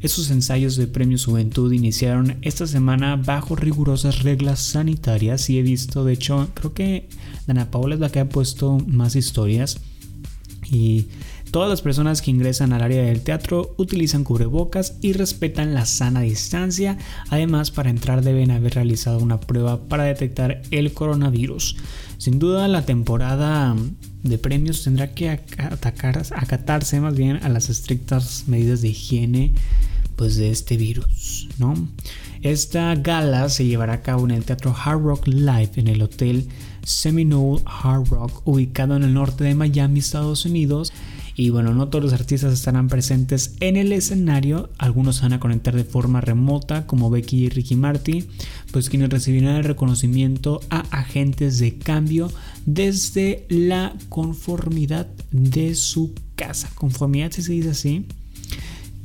Esos 0.00 0.30
ensayos 0.30 0.76
de 0.76 0.86
Premio 0.86 1.18
Juventud 1.18 1.72
iniciaron 1.72 2.36
esta 2.42 2.66
semana 2.66 3.16
bajo 3.16 3.56
rigurosas 3.56 4.22
reglas 4.22 4.60
sanitarias 4.60 5.50
y 5.50 5.58
he 5.58 5.62
visto, 5.62 6.04
de 6.04 6.12
hecho, 6.12 6.48
creo 6.54 6.74
que 6.74 7.08
Dana 7.46 7.70
Paola 7.70 7.94
es 7.94 8.00
la 8.00 8.10
que 8.10 8.20
ha 8.20 8.28
puesto 8.28 8.78
más 8.86 9.16
historias 9.16 9.80
y 10.70 11.06
todas 11.50 11.68
las 11.68 11.82
personas 11.82 12.22
que 12.22 12.30
ingresan 12.30 12.72
al 12.72 12.82
área 12.82 13.02
del 13.02 13.22
teatro 13.22 13.74
utilizan 13.76 14.24
cubrebocas 14.24 14.96
y 15.00 15.12
respetan 15.12 15.74
la 15.74 15.86
sana 15.86 16.20
distancia. 16.20 16.98
Además, 17.30 17.70
para 17.70 17.90
entrar 17.90 18.22
deben 18.22 18.50
haber 18.50 18.74
realizado 18.74 19.18
una 19.18 19.40
prueba 19.40 19.88
para 19.88 20.04
detectar 20.04 20.62
el 20.70 20.92
coronavirus. 20.92 21.76
Sin 22.18 22.38
duda, 22.38 22.68
la 22.68 22.84
temporada 22.84 23.76
de 24.22 24.38
premios 24.38 24.82
tendrá 24.84 25.14
que 25.14 25.30
acatarse 25.30 27.00
más 27.00 27.14
bien 27.14 27.38
a 27.42 27.48
las 27.48 27.68
estrictas 27.68 28.44
medidas 28.46 28.82
de 28.82 28.88
higiene 28.88 29.52
pues 30.16 30.36
de 30.36 30.50
este 30.50 30.76
virus, 30.76 31.48
¿no? 31.58 31.74
Esta 32.42 32.94
gala 32.94 33.48
se 33.48 33.66
llevará 33.66 33.94
a 33.94 34.02
cabo 34.02 34.24
en 34.24 34.30
el 34.30 34.44
Teatro 34.44 34.74
Hard 34.74 35.02
Rock 35.02 35.26
Live 35.26 35.72
en 35.76 35.88
el 35.88 36.02
Hotel 36.02 36.48
Seminole 36.84 37.62
Hard 37.66 38.08
Rock 38.08 38.42
ubicado 38.46 38.96
en 38.96 39.02
el 39.02 39.14
norte 39.14 39.44
de 39.44 39.54
Miami, 39.54 39.98
Estados 40.00 40.46
Unidos. 40.46 40.92
Y 41.38 41.50
bueno, 41.50 41.74
no 41.74 41.88
todos 41.88 42.02
los 42.02 42.14
artistas 42.14 42.54
estarán 42.54 42.88
presentes 42.88 43.56
en 43.60 43.76
el 43.76 43.92
escenario, 43.92 44.70
algunos 44.78 45.20
van 45.20 45.34
a 45.34 45.40
conectar 45.40 45.76
de 45.76 45.84
forma 45.84 46.22
remota 46.22 46.86
como 46.86 47.10
Becky 47.10 47.44
y 47.44 47.48
Ricky 47.50 47.76
Martin, 47.76 48.26
pues 48.72 48.88
quienes 48.88 49.10
recibirán 49.10 49.56
el 49.56 49.64
reconocimiento 49.64 50.60
a 50.70 50.78
agentes 50.90 51.58
de 51.58 51.76
cambio 51.76 52.32
desde 52.64 53.44
la 53.50 53.94
conformidad 54.08 55.08
de 55.30 55.74
su 55.74 56.14
casa. 56.36 56.70
Conformidad 56.74 57.32
si 57.32 57.42
se 57.42 57.52
dice 57.52 57.70
así. 57.70 58.06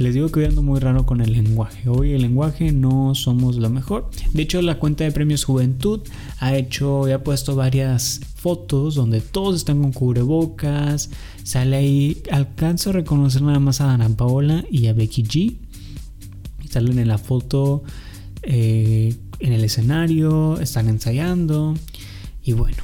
Les 0.02 0.16
digo 0.16 0.32
que 0.32 0.40
hoy 0.40 0.46
ando 0.48 0.64
muy 0.64 0.80
raro 0.80 1.06
con 1.06 1.22
el 1.22 1.32
lenguaje. 1.34 1.88
Hoy 1.88 2.14
el 2.14 2.24
lenguaje 2.24 2.72
no 2.72 3.14
somos 3.14 3.58
lo 3.58 3.70
mejor. 3.70 4.10
De 4.34 4.42
hecho, 4.42 4.60
la 4.64 4.80
cuenta 4.80 5.04
de 5.04 5.12
premios 5.12 5.44
Juventud 5.44 6.02
ha 6.40 6.56
hecho 6.56 7.08
y 7.08 7.12
ha 7.12 7.24
puesto 7.24 7.56
varias 7.56 8.20
fotos 8.34 8.96
donde 8.96 9.22
todos 9.22 9.58
están 9.58 9.80
con 9.80 9.92
cubrebocas. 9.92 11.12
Sale 11.44 11.76
ahí, 11.76 12.22
alcanzo 12.32 12.92
a 12.92 12.94
reconocer 12.94 13.42
nada 13.42 13.60
más 13.60 13.82
a 13.82 13.88
Dana 13.88 14.10
Paola 14.10 14.64
y 14.72 14.88
a 14.88 14.94
Becky 14.94 15.24
G. 15.24 15.58
Salen 16.70 17.00
en 17.00 17.08
la 17.08 17.18
foto 17.18 17.84
eh, 18.44 19.16
en 19.40 19.54
el 19.54 19.64
escenario, 19.64 20.60
están 20.60 20.88
ensayando. 20.88 21.76
Y 22.44 22.54
bueno, 22.54 22.84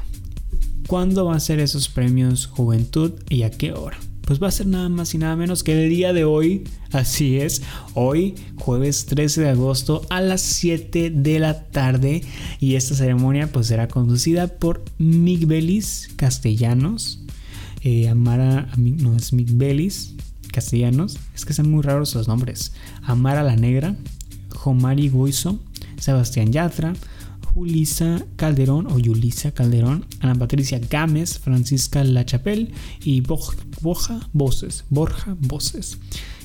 ¿cuándo 0.87 1.25
va 1.25 1.35
a 1.35 1.39
ser 1.39 1.59
esos 1.59 1.89
premios 1.89 2.47
Juventud 2.47 3.13
y 3.29 3.43
a 3.43 3.51
qué 3.51 3.73
hora? 3.73 3.97
pues 4.27 4.43
va 4.43 4.49
a 4.49 4.51
ser 4.51 4.67
nada 4.67 4.89
más 4.89 5.13
y 5.13 5.17
nada 5.17 5.37
menos 5.37 5.63
que 5.63 5.85
el 5.85 5.89
día 5.89 6.11
de 6.11 6.25
hoy. 6.25 6.65
Así 6.91 7.37
es, 7.37 7.61
hoy 7.93 8.35
jueves 8.57 9.05
13 9.05 9.41
de 9.41 9.49
agosto 9.49 10.05
a 10.09 10.19
las 10.19 10.41
7 10.41 11.11
de 11.11 11.39
la 11.39 11.63
tarde 11.63 12.23
y 12.59 12.75
esta 12.75 12.93
ceremonia 12.93 13.47
pues 13.51 13.67
será 13.67 13.87
conducida 13.87 14.47
por 14.47 14.83
Belis 14.99 16.09
Castellanos. 16.17 17.23
Eh, 17.89 18.09
Amara, 18.09 18.67
no 18.75 19.15
es 19.15 19.29
Belis 19.31 20.13
Castellanos, 20.51 21.17
es 21.33 21.45
que 21.45 21.53
son 21.53 21.71
muy 21.71 21.81
raros 21.81 22.13
los 22.15 22.27
nombres. 22.27 22.73
Amara 23.01 23.43
la 23.43 23.55
Negra, 23.55 23.95
Jomari 24.53 25.09
Guizo, 25.09 25.61
Sebastián 25.97 26.51
Yatra, 26.51 26.95
Julisa 27.53 28.25
Calderón 28.35 28.87
o 28.87 28.99
Yulisa 28.99 29.51
Calderón, 29.53 30.05
Ana 30.19 30.35
Patricia 30.35 30.81
Gámez, 30.89 31.39
Francisca 31.39 32.03
Lachapel 32.03 32.73
y 33.05 33.21
Borja 33.21 34.19
Voces. 34.33 34.83
Borja 34.89 35.37
Voces. 35.39 35.97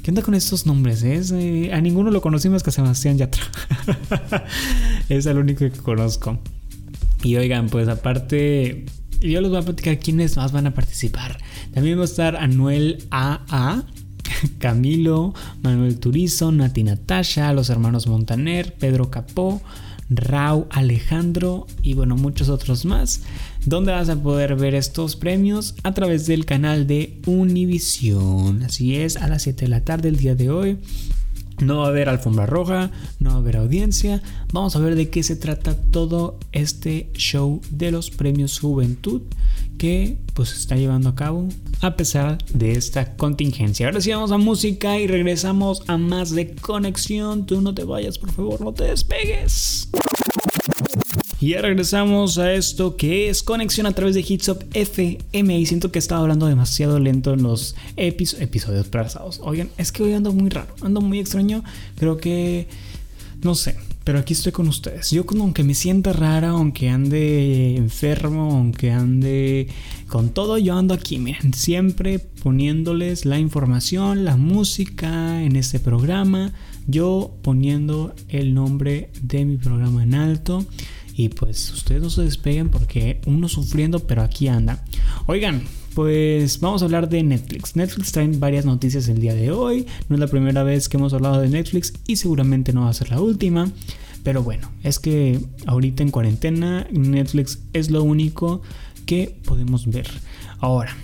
¿Qué 0.05 0.13
onda 0.13 0.23
con 0.23 0.37
estos 0.37 0.65
nombres? 0.65 1.03
Eh? 1.03 1.73
a 1.73 1.81
ninguno 1.81 2.13
lo 2.13 2.21
conocimos 2.21 2.63
que 2.63 2.71
Sebastián 2.71 3.19
Yatra. 3.19 3.43
es 5.09 5.27
el 5.27 5.39
único 5.39 5.69
que 5.69 5.73
conozco. 5.73 6.39
Y 7.25 7.35
oigan, 7.35 7.69
pues 7.69 7.89
aparte, 7.89 8.87
yo 9.31 9.41
les 9.41 9.51
voy 9.51 9.59
a 9.59 9.63
platicar 9.63 9.99
quiénes 9.99 10.37
más 10.37 10.53
van 10.53 10.67
a 10.67 10.75
participar. 10.75 11.39
También 11.73 11.99
va 11.99 12.03
a 12.03 12.07
estar 12.07 12.37
Anuel 12.37 13.05
AA. 13.11 13.85
Camilo, 14.59 15.35
Manuel 15.63 15.99
Turizo, 15.99 16.53
Nati 16.53 16.85
Natasha, 16.85 17.53
los 17.53 17.71
hermanos 17.71 18.07
Montaner, 18.07 18.75
Pedro 18.75 19.11
Capó, 19.11 19.61
Rau 20.11 20.67
Alejandro 20.71 21.67
y 21.83 21.95
bueno, 21.95 22.17
muchos 22.17 22.49
otros 22.49 22.85
más, 22.85 23.23
donde 23.65 23.93
vas 23.93 24.09
a 24.09 24.23
poder 24.23 24.57
ver 24.57 24.75
estos 24.75 25.17
premios 25.17 25.75
a 25.83 25.93
través 25.93 26.27
del 26.27 26.45
canal 26.45 26.87
de 26.87 27.21
Univision. 27.27 28.63
Así 28.63 28.97
es, 28.97 29.17
a 29.17 29.29
las 29.29 29.43
7 29.43 29.65
de 29.65 29.69
la 29.69 29.85
tarde 29.85 30.09
el 30.09 30.17
día 30.17 30.35
de 30.35 30.51
hoy. 30.51 30.79
No 31.61 31.79
va 31.79 31.87
a 31.87 31.89
haber 31.89 32.09
alfombra 32.09 32.47
roja, 32.47 32.91
no 33.19 33.31
va 33.31 33.37
a 33.37 33.39
haber 33.39 33.57
audiencia. 33.57 34.23
Vamos 34.53 34.77
a 34.77 34.81
ver 34.81 34.95
de 34.95 35.11
qué 35.11 35.23
se 35.23 35.37
trata 35.37 35.77
todo 35.77 36.39
este 36.53 37.11
show 37.15 37.61
de 37.71 37.91
los 37.93 38.11
premios 38.11 38.59
Juventud 38.59 39.23
que 39.79 40.17
pues 40.35 40.51
se 40.51 40.57
está 40.59 40.77
llevando 40.77 41.09
a 41.09 41.15
cabo 41.15 41.49
a 41.81 41.97
pesar 41.97 42.39
de 42.53 42.73
esta 42.73 43.17
contingencia. 43.17 43.87
Ahora 43.87 44.01
sí 44.01 44.11
vamos 44.11 44.33
a 44.33 44.39
música 44.39 44.99
y 44.99 45.07
regresamos 45.07 45.83
a 45.89 45.97
más 45.97 46.31
de 46.31 46.55
conexión. 46.55 47.47
Tú 47.47 47.61
no 47.61 47.75
te 47.75 47.85
vayas, 47.85 48.19
por 48.19 48.31
favor, 48.31 48.61
no 48.61 48.73
te 48.73 48.85
despegues. 48.85 49.89
Y 51.43 51.49
ya 51.49 51.61
regresamos 51.61 52.39
a 52.39 52.53
esto 52.53 52.95
que 52.95 53.29
es 53.29 53.43
conexión 53.43 53.87
a 53.87 53.93
través 53.93 54.15
de 54.15 54.21
Hitsop 54.21 54.63
FM. 54.75 55.59
Y 55.59 55.67
siento 55.67 55.91
que 55.91 55.99
estaba 55.99 56.21
hablando 56.21 56.47
demasiado 56.47 57.01
lento 57.01 57.35
en 57.35 57.43
los 57.43 57.75
episodios 57.97 58.87
pasados. 58.87 59.41
Oigan, 59.43 59.69
es 59.77 59.91
que 59.91 60.05
hoy 60.05 60.13
ando 60.13 60.33
muy 60.33 60.51
raro, 60.51 60.73
ando 60.83 61.01
muy 61.01 61.19
extraño. 61.19 61.65
Creo 61.97 62.17
que, 62.19 62.69
no 63.43 63.57
sé, 63.57 63.77
Pero 64.05 64.21
aquí 64.21 64.35
estoy 64.35 64.53
con 64.53 64.69
ustedes. 64.69 65.11
Yo 65.11 65.25
aunque 65.41 65.65
me 65.65 65.75
sienta 65.75 66.13
rara, 66.13 66.51
aunque 66.51 66.89
ande 66.89 67.75
enfermo, 67.77 68.53
aunque 68.53 68.93
ande 68.93 69.67
con 70.07 70.31
todo, 70.31 70.59
yo 70.59 70.77
ando 70.77 70.95
aquí, 70.95 71.19
miren, 71.19 71.55
siempre 71.55 72.21
poniéndoles 72.21 73.25
la 73.25 73.41
información, 73.41 74.25
la 74.25 74.37
música 74.37 75.43
en 75.43 75.57
este 75.57 75.81
programa, 75.81 76.53
yo 76.87 77.35
poniendo 77.43 78.15
el 78.29 78.55
nombre 78.55 79.11
de 79.23 79.45
mi 79.45 79.57
programa 79.57 80.05
en 80.05 80.15
alto. 80.15 80.65
Y 81.15 81.29
pues 81.29 81.71
ustedes 81.73 82.03
no 82.03 82.11
se 82.11 82.23
despeguen 82.23 82.71
porque 82.71 83.21
uno 83.27 83.49
sufriendo, 83.49 84.01
pero 84.01 84.23
aquí 84.23 84.49
anda. 84.49 84.85
Oigan, 85.27 85.63
pues 85.95 86.61
vamos 86.61 86.83
a 86.83 86.87
hablar 86.87 87.09
de 87.09 87.23
Netflix. 87.23 87.77
Netflix 87.77 88.13
trae 88.13 88.29
varias 88.29 88.65
noticias 88.65 89.09
el 89.09 89.21
día 89.21 89.35
de 89.35 89.51
hoy. 89.51 89.87
No 90.09 90.17
es 90.17 90.21
la 90.21 90.27
primera 90.27 90.63
vez 90.63 90.89
que 90.89 90.97
hemos 90.97 91.13
hablado 91.13 91.41
de 91.41 91.49
Netflix 91.49 91.93
y 92.07 92.17
seguramente 92.17 92.73
no 92.73 92.83
va 92.83 92.91
a 92.91 92.95
ser 92.95 93.11
la 93.11 93.21
última. 93.21 93.71
Pero 94.23 94.43
bueno, 94.43 94.71
es 94.83 94.99
que 94.99 95.41
ahorita 95.67 96.03
en 96.03 96.11
cuarentena 96.11 96.87
Netflix 96.93 97.59
es 97.73 97.91
lo 97.91 98.03
único 98.05 98.63
que 99.05 99.37
podemos 99.45 99.87
ver. 99.87 100.09
Ahora, 100.61 100.97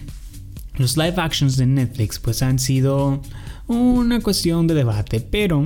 los 0.76 0.96
live 0.96 1.14
actions 1.16 1.56
de 1.56 1.66
Netflix 1.66 2.18
pues 2.18 2.42
han 2.42 2.58
sido 2.58 3.20
una 3.66 4.20
cuestión 4.20 4.66
de 4.66 4.74
debate, 4.74 5.20
pero 5.20 5.64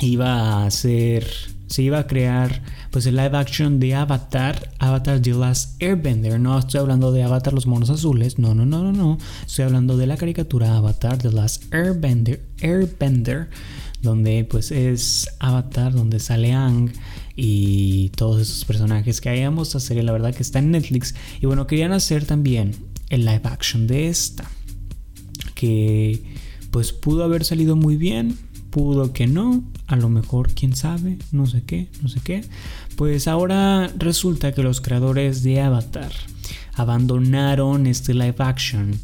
iba 0.00 0.64
a 0.64 0.70
ser, 0.70 1.26
se 1.68 1.82
iba 1.82 1.98
a 1.98 2.06
crear 2.06 2.62
pues 2.90 3.06
el 3.06 3.16
live 3.16 3.36
action 3.36 3.78
de 3.78 3.94
Avatar, 3.94 4.72
Avatar 4.78 5.20
The 5.20 5.34
Last 5.34 5.80
Airbender. 5.82 6.40
No 6.40 6.58
estoy 6.58 6.80
hablando 6.80 7.12
de 7.12 7.22
Avatar 7.22 7.52
los 7.52 7.66
monos 7.66 7.90
azules, 7.90 8.38
no, 8.38 8.54
no, 8.54 8.66
no, 8.66 8.82
no, 8.82 8.92
no. 8.92 9.18
Estoy 9.46 9.66
hablando 9.66 9.96
de 9.96 10.06
la 10.06 10.16
caricatura 10.16 10.76
Avatar 10.76 11.18
The 11.18 11.30
Last 11.30 11.72
Airbender, 11.72 12.42
Airbender, 12.60 13.50
donde 14.02 14.44
pues 14.44 14.70
es 14.70 15.28
Avatar, 15.38 15.92
donde 15.92 16.20
sale 16.20 16.52
Ang 16.52 16.90
y 17.36 18.08
todos 18.16 18.40
esos 18.40 18.64
personajes 18.64 19.20
que 19.20 19.28
hayamos 19.28 19.68
esta 19.68 19.80
serie, 19.80 20.02
la 20.02 20.12
verdad 20.12 20.34
que 20.34 20.42
está 20.42 20.58
en 20.58 20.70
Netflix. 20.70 21.14
Y 21.40 21.46
bueno, 21.46 21.66
querían 21.66 21.92
hacer 21.92 22.24
también 22.24 22.74
el 23.10 23.24
live 23.24 23.42
action 23.44 23.86
de 23.86 24.08
esta, 24.08 24.50
que 25.54 26.22
pues 26.70 26.92
pudo 26.92 27.24
haber 27.24 27.44
salido 27.44 27.76
muy 27.76 27.96
bien, 27.96 28.36
pudo 28.70 29.12
que 29.12 29.26
no, 29.26 29.62
a 29.86 29.96
lo 29.96 30.08
mejor 30.08 30.52
quién 30.52 30.74
sabe, 30.74 31.18
no 31.32 31.46
sé 31.46 31.62
qué, 31.62 31.88
no 32.02 32.08
sé 32.08 32.20
qué. 32.22 32.44
Pues 32.96 33.28
ahora 33.28 33.90
resulta 33.96 34.52
que 34.52 34.62
los 34.62 34.80
creadores 34.80 35.42
de 35.42 35.60
Avatar 35.60 36.12
abandonaron 36.74 37.86
este 37.86 38.14
live 38.14 38.36
action, 38.38 38.98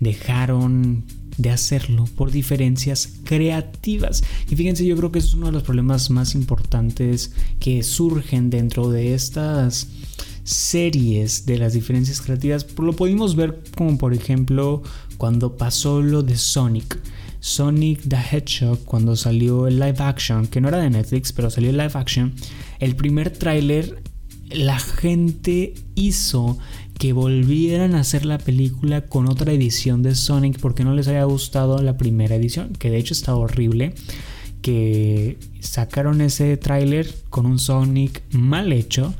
dejaron 0.00 1.04
de 1.36 1.50
hacerlo 1.50 2.04
por 2.16 2.30
diferencias 2.30 3.08
creativas. 3.24 4.22
Y 4.50 4.56
fíjense, 4.56 4.86
yo 4.86 4.96
creo 4.96 5.10
que 5.10 5.18
es 5.18 5.34
uno 5.34 5.46
de 5.46 5.52
los 5.52 5.62
problemas 5.62 6.10
más 6.10 6.34
importantes 6.34 7.32
que 7.58 7.82
surgen 7.82 8.50
dentro 8.50 8.90
de 8.90 9.14
estas 9.14 9.88
series 10.44 11.46
de 11.46 11.58
las 11.58 11.72
diferencias 11.72 12.20
creativas. 12.20 12.66
Lo 12.78 12.92
pudimos 12.92 13.34
ver 13.34 13.62
como 13.76 13.96
por 13.98 14.12
ejemplo 14.12 14.82
cuando 15.16 15.56
pasó 15.56 16.02
lo 16.02 16.22
de 16.22 16.36
Sonic. 16.36 16.98
Sonic 17.44 18.00
the 18.08 18.16
Hedgehog, 18.16 18.86
cuando 18.86 19.16
salió 19.16 19.66
el 19.66 19.78
live 19.78 19.98
action, 19.98 20.46
que 20.46 20.62
no 20.62 20.68
era 20.68 20.78
de 20.78 20.88
Netflix, 20.88 21.30
pero 21.30 21.50
salió 21.50 21.68
el 21.68 21.76
live 21.76 21.92
action, 21.92 22.32
el 22.80 22.96
primer 22.96 23.28
tráiler, 23.28 24.02
la 24.48 24.78
gente 24.78 25.74
hizo 25.94 26.56
que 26.98 27.12
volvieran 27.12 27.96
a 27.96 28.00
hacer 28.00 28.24
la 28.24 28.38
película 28.38 29.02
con 29.02 29.28
otra 29.28 29.52
edición 29.52 30.02
de 30.02 30.14
Sonic 30.14 30.58
porque 30.58 30.84
no 30.84 30.94
les 30.94 31.06
había 31.06 31.24
gustado 31.24 31.82
la 31.82 31.98
primera 31.98 32.34
edición, 32.34 32.72
que 32.72 32.88
de 32.88 32.96
hecho 32.96 33.12
está 33.12 33.36
horrible, 33.36 33.94
que 34.62 35.36
sacaron 35.60 36.22
ese 36.22 36.56
tráiler 36.56 37.14
con 37.28 37.44
un 37.44 37.58
Sonic 37.58 38.22
mal 38.32 38.72
hecho 38.72 39.12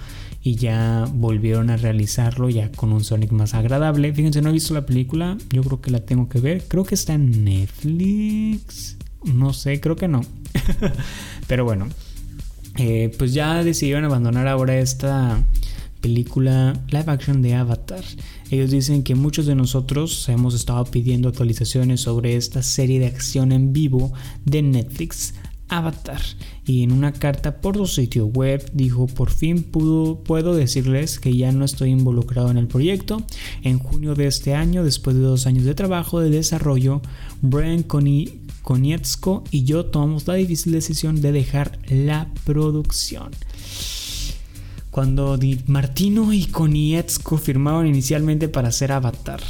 y 0.46 0.56
ya 0.56 1.08
volvieron 1.10 1.70
a 1.70 1.78
realizarlo 1.78 2.50
ya 2.50 2.70
con 2.70 2.92
un 2.92 3.02
Sonic 3.02 3.32
más 3.32 3.54
agradable. 3.54 4.12
Fíjense, 4.12 4.42
no 4.42 4.50
he 4.50 4.52
visto 4.52 4.74
la 4.74 4.84
película, 4.84 5.38
yo 5.50 5.62
creo 5.62 5.80
que 5.80 5.90
la 5.90 6.00
tengo 6.00 6.28
que 6.28 6.38
ver. 6.38 6.62
Creo 6.68 6.84
que 6.84 6.94
está 6.94 7.14
en 7.14 7.44
Netflix. 7.44 8.98
No 9.24 9.54
sé, 9.54 9.80
creo 9.80 9.96
que 9.96 10.06
no. 10.06 10.20
Pero 11.48 11.64
bueno, 11.64 11.88
eh, 12.76 13.10
pues 13.18 13.32
ya 13.32 13.64
decidieron 13.64 14.04
abandonar 14.04 14.46
ahora 14.46 14.78
esta 14.78 15.42
película 16.02 16.78
live 16.90 17.10
action 17.10 17.40
de 17.40 17.54
Avatar. 17.54 18.04
Ellos 18.50 18.70
dicen 18.70 19.02
que 19.02 19.14
muchos 19.14 19.46
de 19.46 19.54
nosotros 19.54 20.28
hemos 20.28 20.54
estado 20.54 20.84
pidiendo 20.84 21.30
actualizaciones 21.30 22.02
sobre 22.02 22.36
esta 22.36 22.62
serie 22.62 23.00
de 23.00 23.06
acción 23.06 23.50
en 23.50 23.72
vivo 23.72 24.12
de 24.44 24.60
Netflix 24.60 25.32
Avatar 25.76 26.20
y 26.66 26.82
en 26.82 26.92
una 26.92 27.12
carta 27.12 27.60
por 27.60 27.76
su 27.76 27.86
sitio 27.86 28.26
web 28.26 28.70
dijo 28.72 29.06
por 29.06 29.30
fin 29.30 29.62
puedo 29.62 30.54
decirles 30.54 31.18
que 31.18 31.36
ya 31.36 31.52
no 31.52 31.64
estoy 31.64 31.90
involucrado 31.90 32.50
en 32.50 32.56
el 32.56 32.66
proyecto. 32.66 33.22
En 33.62 33.78
junio 33.78 34.14
de 34.14 34.26
este 34.26 34.54
año, 34.54 34.84
después 34.84 35.16
de 35.16 35.22
dos 35.22 35.46
años 35.46 35.64
de 35.64 35.74
trabajo 35.74 36.20
de 36.20 36.30
desarrollo, 36.30 37.02
Brian 37.42 37.84
Konietzko 38.62 39.44
y 39.50 39.64
yo 39.64 39.86
tomamos 39.86 40.26
la 40.26 40.34
difícil 40.34 40.72
decisión 40.72 41.20
de 41.20 41.32
dejar 41.32 41.78
la 41.88 42.28
producción. 42.44 43.30
Cuando 44.90 45.36
Di 45.36 45.60
Martino 45.66 46.32
y 46.32 46.46
Konietzko 46.46 47.36
firmaron 47.36 47.86
inicialmente 47.86 48.48
para 48.48 48.68
hacer 48.68 48.92
Avatar, 48.92 49.40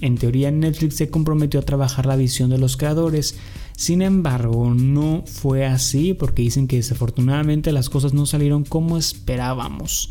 en 0.00 0.16
teoría 0.16 0.50
Netflix 0.50 0.96
se 0.96 1.10
comprometió 1.10 1.60
a 1.60 1.64
trabajar 1.64 2.06
la 2.06 2.16
visión 2.16 2.50
de 2.50 2.58
los 2.58 2.76
creadores 2.76 3.36
sin 3.82 4.00
embargo, 4.00 4.72
no 4.72 5.24
fue 5.26 5.66
así 5.66 6.14
porque 6.14 6.42
dicen 6.42 6.68
que 6.68 6.76
desafortunadamente 6.76 7.72
las 7.72 7.90
cosas 7.90 8.14
no 8.14 8.26
salieron 8.26 8.62
como 8.62 8.96
esperábamos. 8.96 10.08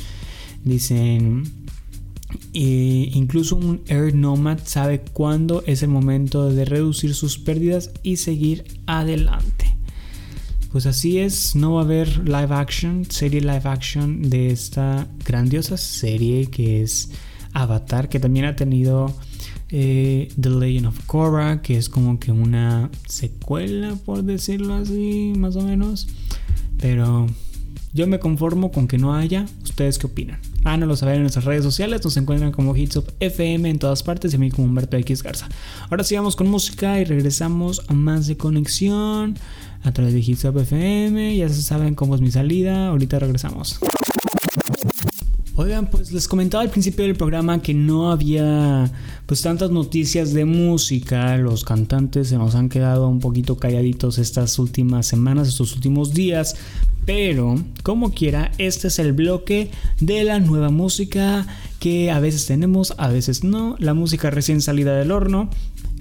Dicen, 0.65 1.49
incluso 2.51 3.55
un 3.55 3.79
Air 3.88 4.13
Nomad 4.13 4.60
sabe 4.65 4.99
cuándo 5.13 5.63
es 5.67 5.84
el 5.84 5.88
momento 5.88 6.49
de 6.49 6.65
reducir 6.65 7.15
sus 7.15 7.38
pérdidas 7.38 7.91
y 8.03 8.17
seguir 8.17 8.65
adelante. 8.88 9.73
Pues 10.73 10.86
así 10.86 11.19
es, 11.19 11.55
no 11.55 11.75
va 11.75 11.84
a 11.84 11.86
haber 11.86 12.27
live 12.27 12.53
action, 12.53 13.05
serie 13.10 13.39
live 13.39 13.62
action 13.63 14.29
de 14.29 14.51
esta 14.51 15.07
grandiosa 15.25 15.77
serie 15.77 16.47
que 16.47 16.81
es 16.81 17.10
Avatar, 17.53 18.10
que 18.10 18.19
también 18.19 18.47
ha 18.47 18.57
tenido 18.57 19.15
eh, 19.71 20.29
The 20.39 20.49
Legend 20.49 20.88
of 20.88 21.05
Korra, 21.05 21.62
que 21.62 21.77
es 21.77 21.89
como 21.89 22.19
que 22.19 22.31
una 22.31 22.89
secuela, 23.07 23.95
por 24.05 24.23
decirlo 24.23 24.75
así, 24.75 25.34
más 25.38 25.55
o 25.55 25.62
menos. 25.62 26.07
Pero 26.77 27.27
yo 27.93 28.07
me 28.07 28.19
conformo 28.19 28.71
con 28.71 28.88
que 28.88 28.97
no 28.97 29.15
haya. 29.15 29.45
¿Ustedes 29.63 29.97
qué 29.97 30.07
opinan? 30.07 30.39
Háganoslo 30.63 30.95
saber 30.95 31.15
en 31.15 31.21
nuestras 31.21 31.45
redes 31.45 31.63
sociales. 31.63 32.01
Nos 32.03 32.15
encuentran 32.17 32.51
como 32.51 32.75
Hitsop 32.75 33.10
FM 33.19 33.69
en 33.69 33.79
todas 33.79 34.03
partes 34.03 34.31
y 34.31 34.36
a 34.38 34.39
mí 34.39 34.49
como 34.49 34.67
Humberto 34.67 34.97
X 34.97 35.23
Garza. 35.23 35.49
Ahora 35.89 36.03
sigamos 36.03 36.36
con 36.36 36.47
música 36.47 36.99
y 36.99 37.05
regresamos 37.05 37.81
a 37.88 37.93
más 37.93 38.27
de 38.27 38.38
conexión 38.38 39.38
a 39.84 39.91
través 39.91 40.13
de 40.13 40.19
Hitsop 40.19 40.57
FM. 40.57 41.36
Ya 41.36 41.49
se 41.49 41.62
saben 41.62 41.95
cómo 41.95 42.15
es 42.15 42.21
mi 42.21 42.31
salida. 42.31 42.88
Ahorita 42.88 43.19
regresamos. 43.19 43.79
Oigan, 45.62 45.86
pues 45.91 46.12
les 46.12 46.28
comentaba 46.28 46.63
al 46.63 46.71
principio 46.71 47.06
del 47.06 47.15
programa 47.15 47.62
que 47.62 47.76
no 47.76 48.12
había 48.12 48.91
pues 49.28 49.43
tantas 49.43 49.69
noticias 49.69 50.34
de 50.34 50.43
música, 50.43 51.38
los 51.38 51.63
cantantes 51.63 52.30
se 52.30 52.38
nos 52.39 52.56
han 52.56 52.67
quedado 52.67 53.08
un 53.08 53.19
poquito 53.19 53.58
calladitos 53.58 54.17
estas 54.17 54.58
últimas 54.58 55.06
semanas, 55.06 55.47
estos 55.47 55.76
últimos 55.76 56.15
días, 56.15 56.56
pero 57.06 57.63
como 57.84 58.12
quiera, 58.12 58.52
este 58.58 58.88
es 58.88 58.97
el 58.97 59.13
bloque 59.13 59.69
de 60.00 60.24
la 60.24 60.39
nueva 60.39 60.71
música 60.71 61.45
que 61.78 62.10
a 62.10 62.19
veces 62.19 62.47
tenemos, 62.47 62.95
a 62.97 63.10
veces 63.10 63.43
no, 63.43 63.76
la 63.78 63.93
música 63.93 64.32
recién 64.32 64.62
salida 64.62 64.97
del 64.97 65.12
horno. 65.12 65.52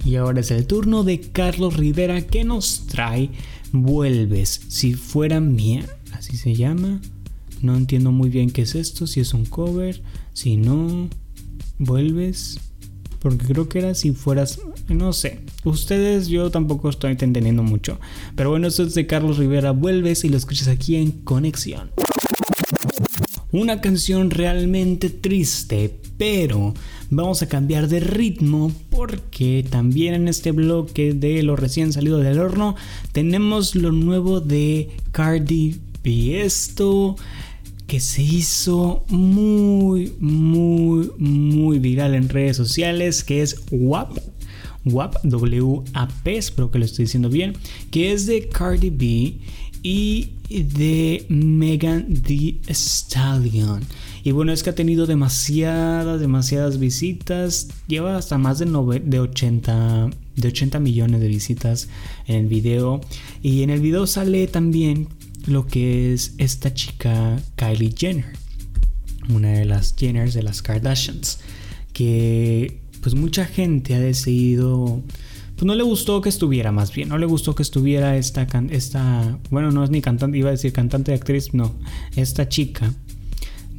Y 0.03 0.15
ahora 0.15 0.39
es 0.39 0.49
el 0.49 0.65
turno 0.65 1.03
de 1.03 1.21
Carlos 1.21 1.77
Rivera 1.77 2.21
que 2.21 2.43
nos 2.43 2.87
trae 2.87 3.29
Vuelves, 3.71 4.59
si 4.69 4.95
fuera 4.95 5.39
mía, 5.39 5.85
así 6.13 6.35
se 6.35 6.55
llama. 6.55 6.99
No 7.61 7.75
entiendo 7.75 8.11
muy 8.11 8.29
bien 8.29 8.49
qué 8.49 8.63
es 8.63 8.75
esto, 8.75 9.07
si 9.07 9.19
es 9.19 9.33
un 9.33 9.45
cover, 9.45 10.01
si 10.33 10.57
no, 10.57 11.09
vuelves. 11.77 12.59
Porque 13.19 13.45
creo 13.45 13.69
que 13.69 13.79
era 13.79 13.93
si 13.93 14.13
fueras, 14.13 14.59
no 14.87 15.13
sé. 15.13 15.41
Ustedes 15.63 16.27
yo 16.27 16.49
tampoco 16.49 16.89
estoy 16.89 17.11
entendiendo 17.11 17.61
mucho. 17.61 17.99
Pero 18.35 18.49
bueno, 18.49 18.67
esto 18.67 18.83
es 18.83 18.95
de 18.95 19.05
Carlos 19.05 19.37
Rivera, 19.37 19.71
vuelves 19.71 20.23
y 20.23 20.29
lo 20.29 20.37
escuchas 20.37 20.67
aquí 20.67 20.95
en 20.95 21.11
Conexión. 21.11 21.91
Una 23.51 23.81
canción 23.81 24.31
realmente 24.31 25.09
triste, 25.09 25.99
pero 26.17 26.73
vamos 27.09 27.41
a 27.41 27.49
cambiar 27.49 27.89
de 27.89 27.99
ritmo 27.99 28.71
porque 28.89 29.65
también 29.69 30.13
en 30.13 30.29
este 30.29 30.53
bloque 30.53 31.13
de 31.13 31.43
lo 31.43 31.57
recién 31.57 31.91
salido 31.91 32.19
del 32.19 32.39
horno 32.39 32.75
tenemos 33.11 33.75
lo 33.75 33.91
nuevo 33.91 34.39
de 34.39 34.91
Cardi 35.11 35.81
B. 36.01 36.41
Esto 36.41 37.17
que 37.91 37.99
se 37.99 38.21
hizo 38.21 39.03
muy, 39.09 40.13
muy, 40.21 41.11
muy 41.17 41.77
viral 41.79 42.15
en 42.15 42.29
redes 42.29 42.55
sociales, 42.55 43.21
que 43.21 43.41
es 43.41 43.63
WAP. 43.69 44.17
WAP, 44.85 45.21
W-A-P, 45.23 46.37
espero 46.37 46.71
que 46.71 46.79
lo 46.79 46.85
estoy 46.85 47.03
diciendo 47.03 47.27
bien, 47.27 47.51
que 47.91 48.13
es 48.13 48.27
de 48.27 48.47
Cardi 48.47 48.91
B 48.91 49.39
y 49.83 50.29
de 50.49 51.25
Megan 51.27 52.21
Thee 52.21 52.61
Stallion. 52.69 53.81
Y 54.23 54.31
bueno, 54.31 54.53
es 54.53 54.63
que 54.63 54.69
ha 54.69 54.75
tenido 54.75 55.05
demasiadas, 55.05 56.21
demasiadas 56.21 56.79
visitas. 56.79 57.67
Lleva 57.89 58.15
hasta 58.15 58.37
más 58.37 58.59
de, 58.59 59.19
80, 59.19 60.09
de 60.37 60.47
80 60.47 60.79
millones 60.79 61.19
de 61.19 61.27
visitas 61.27 61.89
en 62.25 62.35
el 62.37 62.47
video. 62.47 63.01
Y 63.43 63.63
en 63.63 63.69
el 63.69 63.81
video 63.81 64.07
sale 64.07 64.47
también 64.47 65.09
lo 65.45 65.67
que 65.67 66.13
es 66.13 66.33
esta 66.37 66.73
chica 66.73 67.39
Kylie 67.55 67.93
Jenner. 67.97 68.33
Una 69.29 69.49
de 69.51 69.65
las 69.65 69.95
Jenners 69.95 70.33
de 70.33 70.43
las 70.43 70.61
Kardashians. 70.61 71.39
Que 71.93 72.81
pues 73.01 73.15
mucha 73.15 73.45
gente 73.45 73.95
ha 73.95 73.99
decidido 73.99 75.03
pues 75.61 75.67
no 75.67 75.75
le 75.75 75.83
gustó 75.83 76.21
que 76.21 76.29
estuviera 76.29 76.71
más 76.71 76.91
bien, 76.91 77.09
no 77.09 77.19
le 77.19 77.27
gustó 77.27 77.53
que 77.53 77.61
estuviera 77.61 78.17
esta, 78.17 78.47
esta, 78.71 79.37
bueno, 79.51 79.69
no 79.69 79.83
es 79.83 79.91
ni 79.91 80.01
cantante, 80.01 80.35
iba 80.39 80.47
a 80.47 80.53
decir 80.53 80.73
cantante 80.73 81.11
de 81.11 81.17
actriz, 81.17 81.53
no, 81.53 81.75
esta 82.15 82.49
chica 82.49 82.91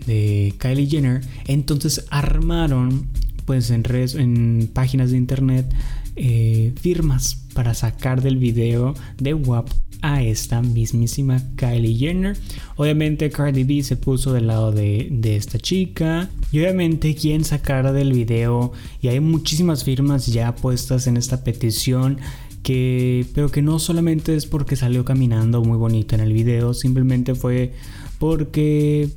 de 0.07 0.55
Kylie 0.59 0.87
Jenner, 0.87 1.23
entonces 1.49 2.07
armaron 2.11 3.09
pues 3.47 3.71
en 3.71 3.83
redes, 3.83 4.15
en 4.15 4.71
páginas 4.73 5.11
de 5.11 5.17
internet 5.17 5.75
eh, 6.15 6.73
firmas 6.81 7.42
para 7.55 7.75
sacar 7.75 8.23
del 8.23 8.37
video 8.37 8.95
de 9.19 9.35
WAP 9.35 9.69
a 10.03 10.23
esta 10.23 10.61
mismísima 10.61 11.41
Kylie 11.57 11.97
Jenner. 11.97 12.37
Obviamente 12.77 13.31
Cardi 13.31 13.63
B 13.65 13.83
se 13.83 13.97
puso 13.97 14.33
del 14.33 14.49
lado 14.49 14.73
de, 14.73 15.09
esta 15.25 15.59
chica. 15.59 16.29
Y 16.51 16.59
obviamente 16.59 17.15
quieren 17.15 17.45
sacar 17.45 17.93
del 17.93 18.13
video. 18.13 18.73
Y 19.01 19.09
hay 19.09 19.21
muchísimas 19.21 19.85
firmas 19.85 20.27
ya 20.27 20.55
puestas 20.55 21.07
en 21.07 21.17
esta 21.17 21.45
petición. 21.45 22.19
Que, 22.63 23.27
pero 23.35 23.51
que 23.51 23.63
no 23.63 23.79
solamente 23.79 24.37
es 24.37 24.47
porque 24.47 24.77
salió 24.77 25.05
caminando 25.05 25.63
muy 25.63 25.79
bonito 25.79 26.15
en 26.15 26.21
el 26.21 26.33
video. 26.33 26.75
Simplemente 26.75 27.35
fue 27.35 27.73
porque 28.19 29.09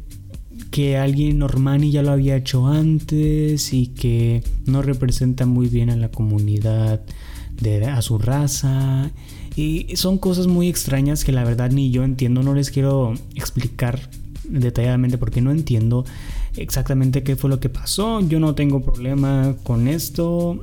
que 0.71 0.97
alguien 0.97 1.39
normal 1.39 1.83
y 1.83 1.91
ya 1.91 2.01
lo 2.01 2.11
había 2.11 2.37
hecho 2.37 2.67
antes 2.67 3.73
y 3.73 3.87
que 3.87 4.43
no 4.65 4.81
representa 4.81 5.45
muy 5.45 5.67
bien 5.67 5.89
a 5.89 5.95
la 5.95 6.09
comunidad 6.09 7.01
de 7.59 7.85
a 7.85 8.01
su 8.01 8.17
raza. 8.17 9.11
Y 9.55 9.95
son 9.95 10.17
cosas 10.17 10.47
muy 10.47 10.67
extrañas 10.67 11.23
que 11.23 11.31
la 11.31 11.43
verdad 11.43 11.71
ni 11.71 11.91
yo 11.91 12.03
entiendo, 12.03 12.43
no 12.43 12.53
les 12.53 12.71
quiero 12.71 13.13
explicar 13.35 14.09
detalladamente 14.43 15.17
porque 15.17 15.41
no 15.41 15.51
entiendo 15.51 16.05
exactamente 16.57 17.23
qué 17.23 17.35
fue 17.35 17.49
lo 17.49 17.59
que 17.59 17.69
pasó. 17.69 18.21
Yo 18.21 18.39
no 18.39 18.55
tengo 18.55 18.81
problema 18.81 19.55
con 19.63 19.87
esto, 19.87 20.59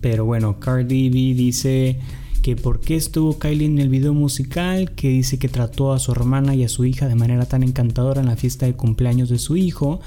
pero 0.00 0.24
bueno, 0.24 0.58
Cardi 0.58 1.08
B 1.08 1.34
dice 1.34 2.00
que 2.42 2.56
por 2.56 2.80
qué 2.80 2.96
estuvo 2.96 3.38
Kylie 3.38 3.66
en 3.66 3.78
el 3.78 3.88
video 3.88 4.14
musical, 4.14 4.92
que 4.92 5.08
dice 5.08 5.38
que 5.38 5.48
trató 5.48 5.92
a 5.92 5.98
su 5.98 6.10
hermana 6.10 6.54
y 6.54 6.64
a 6.64 6.68
su 6.68 6.84
hija 6.84 7.06
de 7.06 7.14
manera 7.14 7.46
tan 7.46 7.62
encantadora 7.62 8.22
en 8.22 8.28
la 8.28 8.36
fiesta 8.36 8.66
de 8.66 8.74
cumpleaños 8.74 9.28
de 9.28 9.38
su 9.38 9.56
hijo 9.56 10.00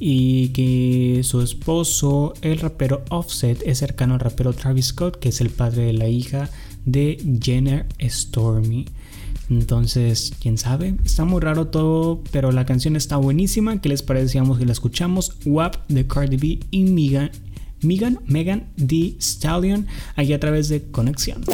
y 0.00 0.48
que 0.50 1.22
su 1.24 1.40
esposo, 1.40 2.34
el 2.42 2.58
rapero 2.58 3.04
Offset, 3.10 3.62
es 3.66 3.78
cercano 3.78 4.14
al 4.14 4.20
rapero 4.20 4.52
Travis 4.52 4.86
Scott, 4.86 5.18
que 5.18 5.30
es 5.30 5.40
el 5.40 5.50
padre 5.50 5.84
de 5.84 5.92
la 5.92 6.08
hija 6.08 6.50
de 6.84 7.18
Jenner 7.42 7.86
Stormy. 8.00 8.86
Entonces, 9.50 10.32
quién 10.40 10.58
sabe, 10.58 10.94
está 11.04 11.24
muy 11.24 11.40
raro 11.40 11.68
todo, 11.68 12.22
pero 12.32 12.52
la 12.52 12.66
canción 12.66 12.96
está 12.96 13.16
buenísima. 13.16 13.80
¿Qué 13.80 13.88
les 13.88 14.02
parecíamos 14.02 14.58
que 14.58 14.66
la 14.66 14.72
escuchamos? 14.72 15.32
WAP 15.46 15.88
de 15.88 16.06
Cardi 16.06 16.36
B 16.36 16.60
y 16.70 16.84
Megan, 16.84 17.30
Megan, 17.80 18.20
Megan 18.26 18.68
D. 18.76 19.16
Stallion, 19.20 19.86
aquí 20.16 20.32
a 20.32 20.40
través 20.40 20.68
de 20.68 20.82
Conexión. 20.90 21.44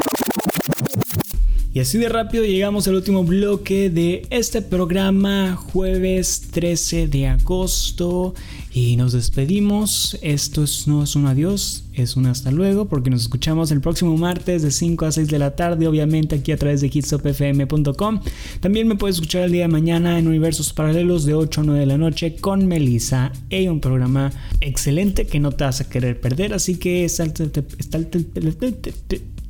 Y 1.75 1.81
así 1.81 1.99
de 1.99 2.09
rápido 2.09 2.45
llegamos 2.45 2.87
al 2.87 2.95
último 2.95 3.25
bloque 3.25 3.91
de 3.91 4.29
este 4.31 4.63
programa, 4.63 5.57
jueves 5.57 6.43
13 6.53 7.09
de 7.09 7.27
agosto. 7.27 8.33
Y 8.73 8.95
nos 8.95 9.13
despedimos. 9.13 10.17
Esto 10.23 10.65
no 10.87 11.03
es 11.03 11.17
un 11.17 11.27
adiós, 11.27 11.83
es 11.93 12.15
un 12.15 12.27
hasta 12.27 12.53
luego, 12.53 12.85
porque 12.85 13.11
nos 13.11 13.23
escuchamos 13.23 13.73
el 13.73 13.81
próximo 13.81 14.17
martes 14.17 14.63
de 14.63 14.71
5 14.71 15.05
a 15.05 15.11
6 15.11 15.27
de 15.27 15.39
la 15.41 15.57
tarde, 15.57 15.89
obviamente 15.89 16.37
aquí 16.37 16.53
a 16.53 16.57
través 16.57 16.81
de 16.81 16.93
hitsopfm.com. 16.95 18.21
También 18.61 18.87
me 18.87 18.95
puedes 18.95 19.17
escuchar 19.17 19.43
el 19.43 19.51
día 19.51 19.63
de 19.63 19.69
mañana 19.69 20.17
en 20.21 20.29
Universos 20.29 20.73
Paralelos 20.73 21.25
de 21.25 21.35
8 21.35 21.63
a 21.63 21.65
9 21.65 21.81
de 21.81 21.87
la 21.87 21.99
noche 21.99 22.37
con 22.37 22.69
Melissa. 22.69 23.33
Hay 23.51 23.67
un 23.67 23.81
programa 23.81 24.31
excelente 24.61 25.27
que 25.27 25.41
no 25.41 25.51
te 25.51 25.65
vas 25.65 25.81
a 25.81 25.89
querer 25.89 26.21
perder, 26.21 26.55
así 26.55 26.77
que 26.77 27.09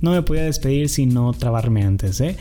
no 0.04 0.12
me 0.12 0.22
podía 0.22 0.42
despedir 0.44 0.88
sin 0.88 1.12
no 1.14 1.32
trabarme 1.32 1.82
antes, 1.82 2.20
¿eh? 2.20 2.36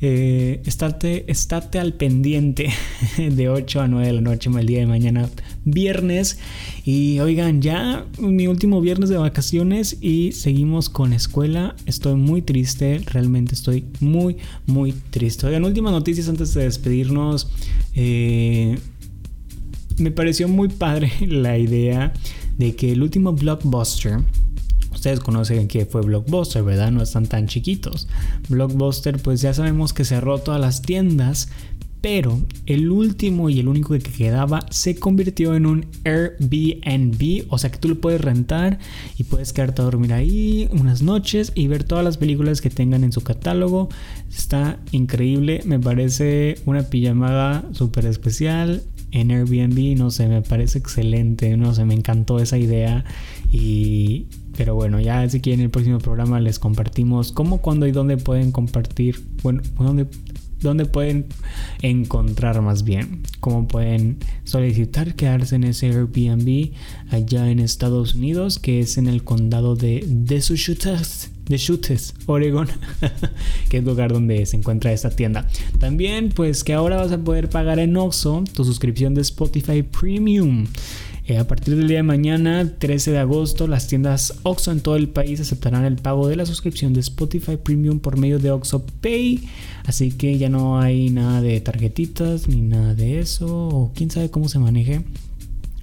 Eh, 0.00 0.62
estate, 0.64 1.80
al 1.80 1.92
pendiente 1.94 2.70
de 3.18 3.48
8 3.48 3.80
a 3.80 3.88
9 3.88 4.06
de 4.06 4.12
la 4.12 4.20
noche 4.20 4.48
el 4.48 4.66
día 4.66 4.78
de 4.78 4.86
mañana, 4.86 5.28
viernes. 5.64 6.38
Y 6.84 7.18
oigan, 7.18 7.60
ya 7.60 8.06
mi 8.20 8.46
último 8.46 8.80
viernes 8.80 9.08
de 9.08 9.16
vacaciones 9.16 9.98
y 10.00 10.30
seguimos 10.32 10.88
con 10.88 11.12
escuela. 11.12 11.74
Estoy 11.86 12.14
muy 12.14 12.42
triste, 12.42 13.00
realmente 13.06 13.54
estoy 13.54 13.86
muy, 13.98 14.36
muy 14.66 14.92
triste. 14.92 15.46
Oigan, 15.48 15.64
últimas 15.64 15.92
noticias 15.92 16.28
antes 16.28 16.54
de 16.54 16.62
despedirnos. 16.62 17.50
Eh, 17.96 18.78
me 19.96 20.12
pareció 20.12 20.46
muy 20.46 20.68
padre 20.68 21.10
la 21.26 21.58
idea 21.58 22.12
de 22.56 22.76
que 22.76 22.92
el 22.92 23.02
último 23.02 23.32
blockbuster 23.32 24.20
Ustedes 24.92 25.20
conocen 25.20 25.68
que 25.68 25.86
fue 25.86 26.02
Blockbuster, 26.02 26.62
¿verdad? 26.62 26.90
No 26.90 27.02
están 27.02 27.26
tan 27.26 27.46
chiquitos. 27.46 28.08
Blockbuster, 28.48 29.18
pues 29.18 29.40
ya 29.40 29.54
sabemos 29.54 29.92
que 29.92 30.04
cerró 30.04 30.38
todas 30.38 30.60
las 30.60 30.82
tiendas, 30.82 31.48
pero 32.00 32.40
el 32.66 32.90
último 32.90 33.50
y 33.50 33.58
el 33.58 33.68
único 33.68 33.94
que 33.94 34.00
quedaba 34.00 34.66
se 34.70 34.96
convirtió 34.96 35.54
en 35.54 35.66
un 35.66 35.86
Airbnb, 36.04 37.46
o 37.48 37.58
sea 37.58 37.70
que 37.70 37.78
tú 37.78 37.88
lo 37.88 38.00
puedes 38.00 38.20
rentar 38.20 38.78
y 39.16 39.24
puedes 39.24 39.52
quedarte 39.52 39.82
a 39.82 39.84
dormir 39.84 40.12
ahí 40.12 40.68
unas 40.72 41.02
noches 41.02 41.52
y 41.54 41.66
ver 41.66 41.84
todas 41.84 42.04
las 42.04 42.16
películas 42.16 42.60
que 42.60 42.70
tengan 42.70 43.02
en 43.04 43.12
su 43.12 43.22
catálogo. 43.22 43.88
Está 44.30 44.78
increíble, 44.92 45.62
me 45.64 45.80
parece 45.80 46.56
una 46.66 46.84
pijamada 46.84 47.68
súper 47.72 48.06
especial 48.06 48.82
en 49.10 49.30
Airbnb, 49.30 49.96
no 49.96 50.10
sé, 50.10 50.28
me 50.28 50.42
parece 50.42 50.78
excelente, 50.78 51.56
no 51.56 51.74
sé, 51.74 51.84
me 51.84 51.94
encantó 51.94 52.38
esa 52.40 52.58
idea 52.58 53.04
y 53.50 54.26
pero 54.56 54.74
bueno, 54.74 55.00
ya 55.00 55.22
así 55.22 55.40
que 55.40 55.54
en 55.54 55.60
el 55.60 55.70
próximo 55.70 55.98
programa 55.98 56.40
les 56.40 56.58
compartimos 56.58 57.32
cómo, 57.32 57.58
cuándo 57.58 57.86
y 57.86 57.92
dónde 57.92 58.16
pueden 58.16 58.50
compartir, 58.50 59.24
bueno, 59.42 59.62
dónde, 59.78 60.08
dónde 60.60 60.86
pueden 60.86 61.26
encontrar 61.82 62.60
más 62.62 62.84
bien, 62.84 63.22
cómo 63.40 63.68
pueden 63.68 64.18
solicitar 64.44 65.14
quedarse 65.14 65.56
en 65.56 65.64
ese 65.64 65.86
Airbnb 65.86 66.72
allá 67.10 67.50
en 67.50 67.58
Estados 67.58 68.14
Unidos, 68.14 68.58
que 68.58 68.80
es 68.80 68.98
en 68.98 69.06
el 69.06 69.24
condado 69.24 69.76
de 69.76 70.04
Deschutes, 70.06 71.30
Deschutes, 71.46 72.14
Oregon, 72.26 72.68
que 73.68 73.78
es 73.78 73.82
el 73.82 73.84
lugar 73.84 74.12
donde 74.12 74.44
se 74.46 74.56
encuentra 74.56 74.92
esta 74.92 75.10
tienda. 75.10 75.46
También, 75.78 76.30
pues 76.30 76.64
que 76.64 76.74
ahora 76.74 76.96
vas 76.96 77.12
a 77.12 77.18
poder 77.18 77.48
pagar 77.48 77.78
en 77.78 77.96
Oxxo 77.96 78.44
tu 78.52 78.64
suscripción 78.64 79.14
de 79.14 79.22
Spotify 79.22 79.82
Premium. 79.82 80.66
Eh, 81.28 81.36
a 81.36 81.46
partir 81.46 81.76
del 81.76 81.88
día 81.88 81.98
de 81.98 82.04
mañana, 82.04 82.72
13 82.78 83.10
de 83.10 83.18
agosto, 83.18 83.66
las 83.66 83.86
tiendas 83.86 84.32
OXO 84.44 84.72
en 84.72 84.80
todo 84.80 84.96
el 84.96 85.10
país 85.10 85.38
aceptarán 85.38 85.84
el 85.84 85.96
pago 85.96 86.26
de 86.26 86.36
la 86.36 86.46
suscripción 86.46 86.94
de 86.94 87.00
Spotify 87.00 87.58
Premium 87.62 87.98
por 88.00 88.16
medio 88.16 88.38
de 88.38 88.50
OXO 88.50 88.86
Pay. 89.02 89.46
Así 89.84 90.10
que 90.12 90.38
ya 90.38 90.48
no 90.48 90.80
hay 90.80 91.10
nada 91.10 91.42
de 91.42 91.60
tarjetitas 91.60 92.48
ni 92.48 92.62
nada 92.62 92.94
de 92.94 93.18
eso. 93.18 93.68
O 93.68 93.92
quién 93.94 94.10
sabe 94.10 94.30
cómo 94.30 94.48
se 94.48 94.58
maneje. 94.58 95.02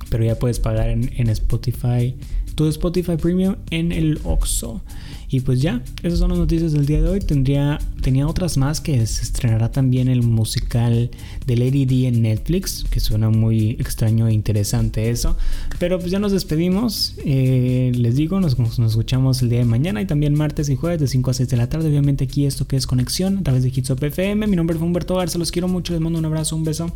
Pero 0.10 0.25
ya 0.25 0.39
puedes 0.39 0.60
pagar 0.60 0.89
en, 0.89 1.12
en 1.15 1.29
Spotify, 1.29 2.15
tu 2.56 2.68
Spotify 2.68 3.18
Premium 3.18 3.56
en 3.70 3.91
el 3.91 4.20
OXO. 4.24 4.82
Y 5.28 5.41
pues 5.41 5.62
ya, 5.62 5.82
esas 6.04 6.20
son 6.20 6.30
las 6.30 6.38
noticias 6.38 6.72
del 6.72 6.86
día 6.86 7.02
de 7.02 7.10
hoy. 7.10 7.20
Tendría, 7.20 7.80
tenía 8.02 8.28
otras 8.28 8.58
más 8.58 8.80
que 8.80 9.06
se 9.06 9.24
estrenará 9.24 9.72
también 9.72 10.08
el 10.08 10.22
musical 10.22 11.10
de 11.46 11.58
Lady 11.58 11.86
D 11.86 12.08
en 12.08 12.22
Netflix, 12.22 12.86
que 12.89 13.00
suena 13.00 13.30
muy 13.30 13.72
extraño 13.72 14.28
e 14.28 14.34
interesante 14.34 15.10
eso. 15.10 15.36
Pero 15.80 16.00
pues 16.00 16.12
ya 16.12 16.20
nos 16.20 16.32
despedimos. 16.32 17.15
Eh, 17.26 17.91
les 17.96 18.15
digo, 18.15 18.39
nos, 18.39 18.58
nos, 18.60 18.80
escuchamos 18.80 19.41
el 19.41 19.50
día 19.50 19.60
de 19.60 19.65
mañana 19.65 20.02
y 20.02 20.06
también 20.06 20.36
martes 20.36 20.70
y 20.70 20.76
jueves 20.76 21.00
de 21.00 21.08
5 21.08 21.32
a 21.32 21.34
6 21.34 21.50
de 21.50 21.58
la 21.58 21.68
tarde. 21.68 21.89
Obviamente 21.89 22.24
aquí 22.24 22.46
esto 22.46 22.68
que 22.68 22.76
es 22.76 22.88
Conexión 22.88 23.39
a 23.39 23.44
través 23.44 23.63
de 23.63 23.70
Hitsop 23.70 24.02
FM. 24.04 24.48
Mi 24.48 24.56
nombre 24.56 24.78
es 24.78 24.82
Humberto 24.82 25.15
Garza, 25.15 25.39
los 25.39 25.52
quiero 25.52 25.68
mucho, 25.68 25.94
les 25.94 26.02
mando 26.02 26.20
un 26.20 26.26
abrazo, 26.26 26.56
un 26.56 26.63
beso 26.63 26.94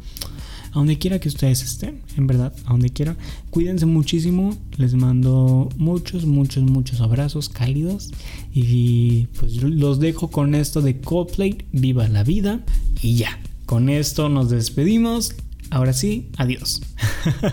a 0.72 0.80
donde 0.80 0.98
quiera 0.98 1.20
que 1.20 1.30
ustedes 1.30 1.62
estén, 1.64 2.02
en 2.18 2.28
verdad, 2.28 2.54
a 2.66 2.72
donde 2.72 2.90
quiera. 2.90 3.16
Cuídense 3.50 3.86
muchísimo, 3.86 4.58
les 4.78 4.94
mando 4.94 5.70
muchos, 5.78 6.26
muchos, 6.26 6.64
muchos 6.64 7.02
abrazos 7.02 7.50
cálidos 7.50 8.12
y 8.54 9.28
pues 9.40 9.62
los 9.62 10.00
dejo 10.00 10.30
con 10.30 10.56
esto 10.56 10.82
de 10.82 11.00
Coldplay, 11.00 11.66
viva 11.72 12.08
la 12.08 12.24
vida 12.24 12.62
y 13.02 13.16
ya. 13.16 13.40
Con 13.66 13.90
esto 13.90 14.30
nos 14.30 14.50
despedimos. 14.50 15.36
Ahora 15.70 15.94
sí, 15.94 16.30
adiós. 16.38 16.82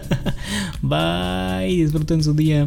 Bye, 0.83 1.83
disfruten 1.83 2.25
su 2.25 2.33
día. 2.33 2.67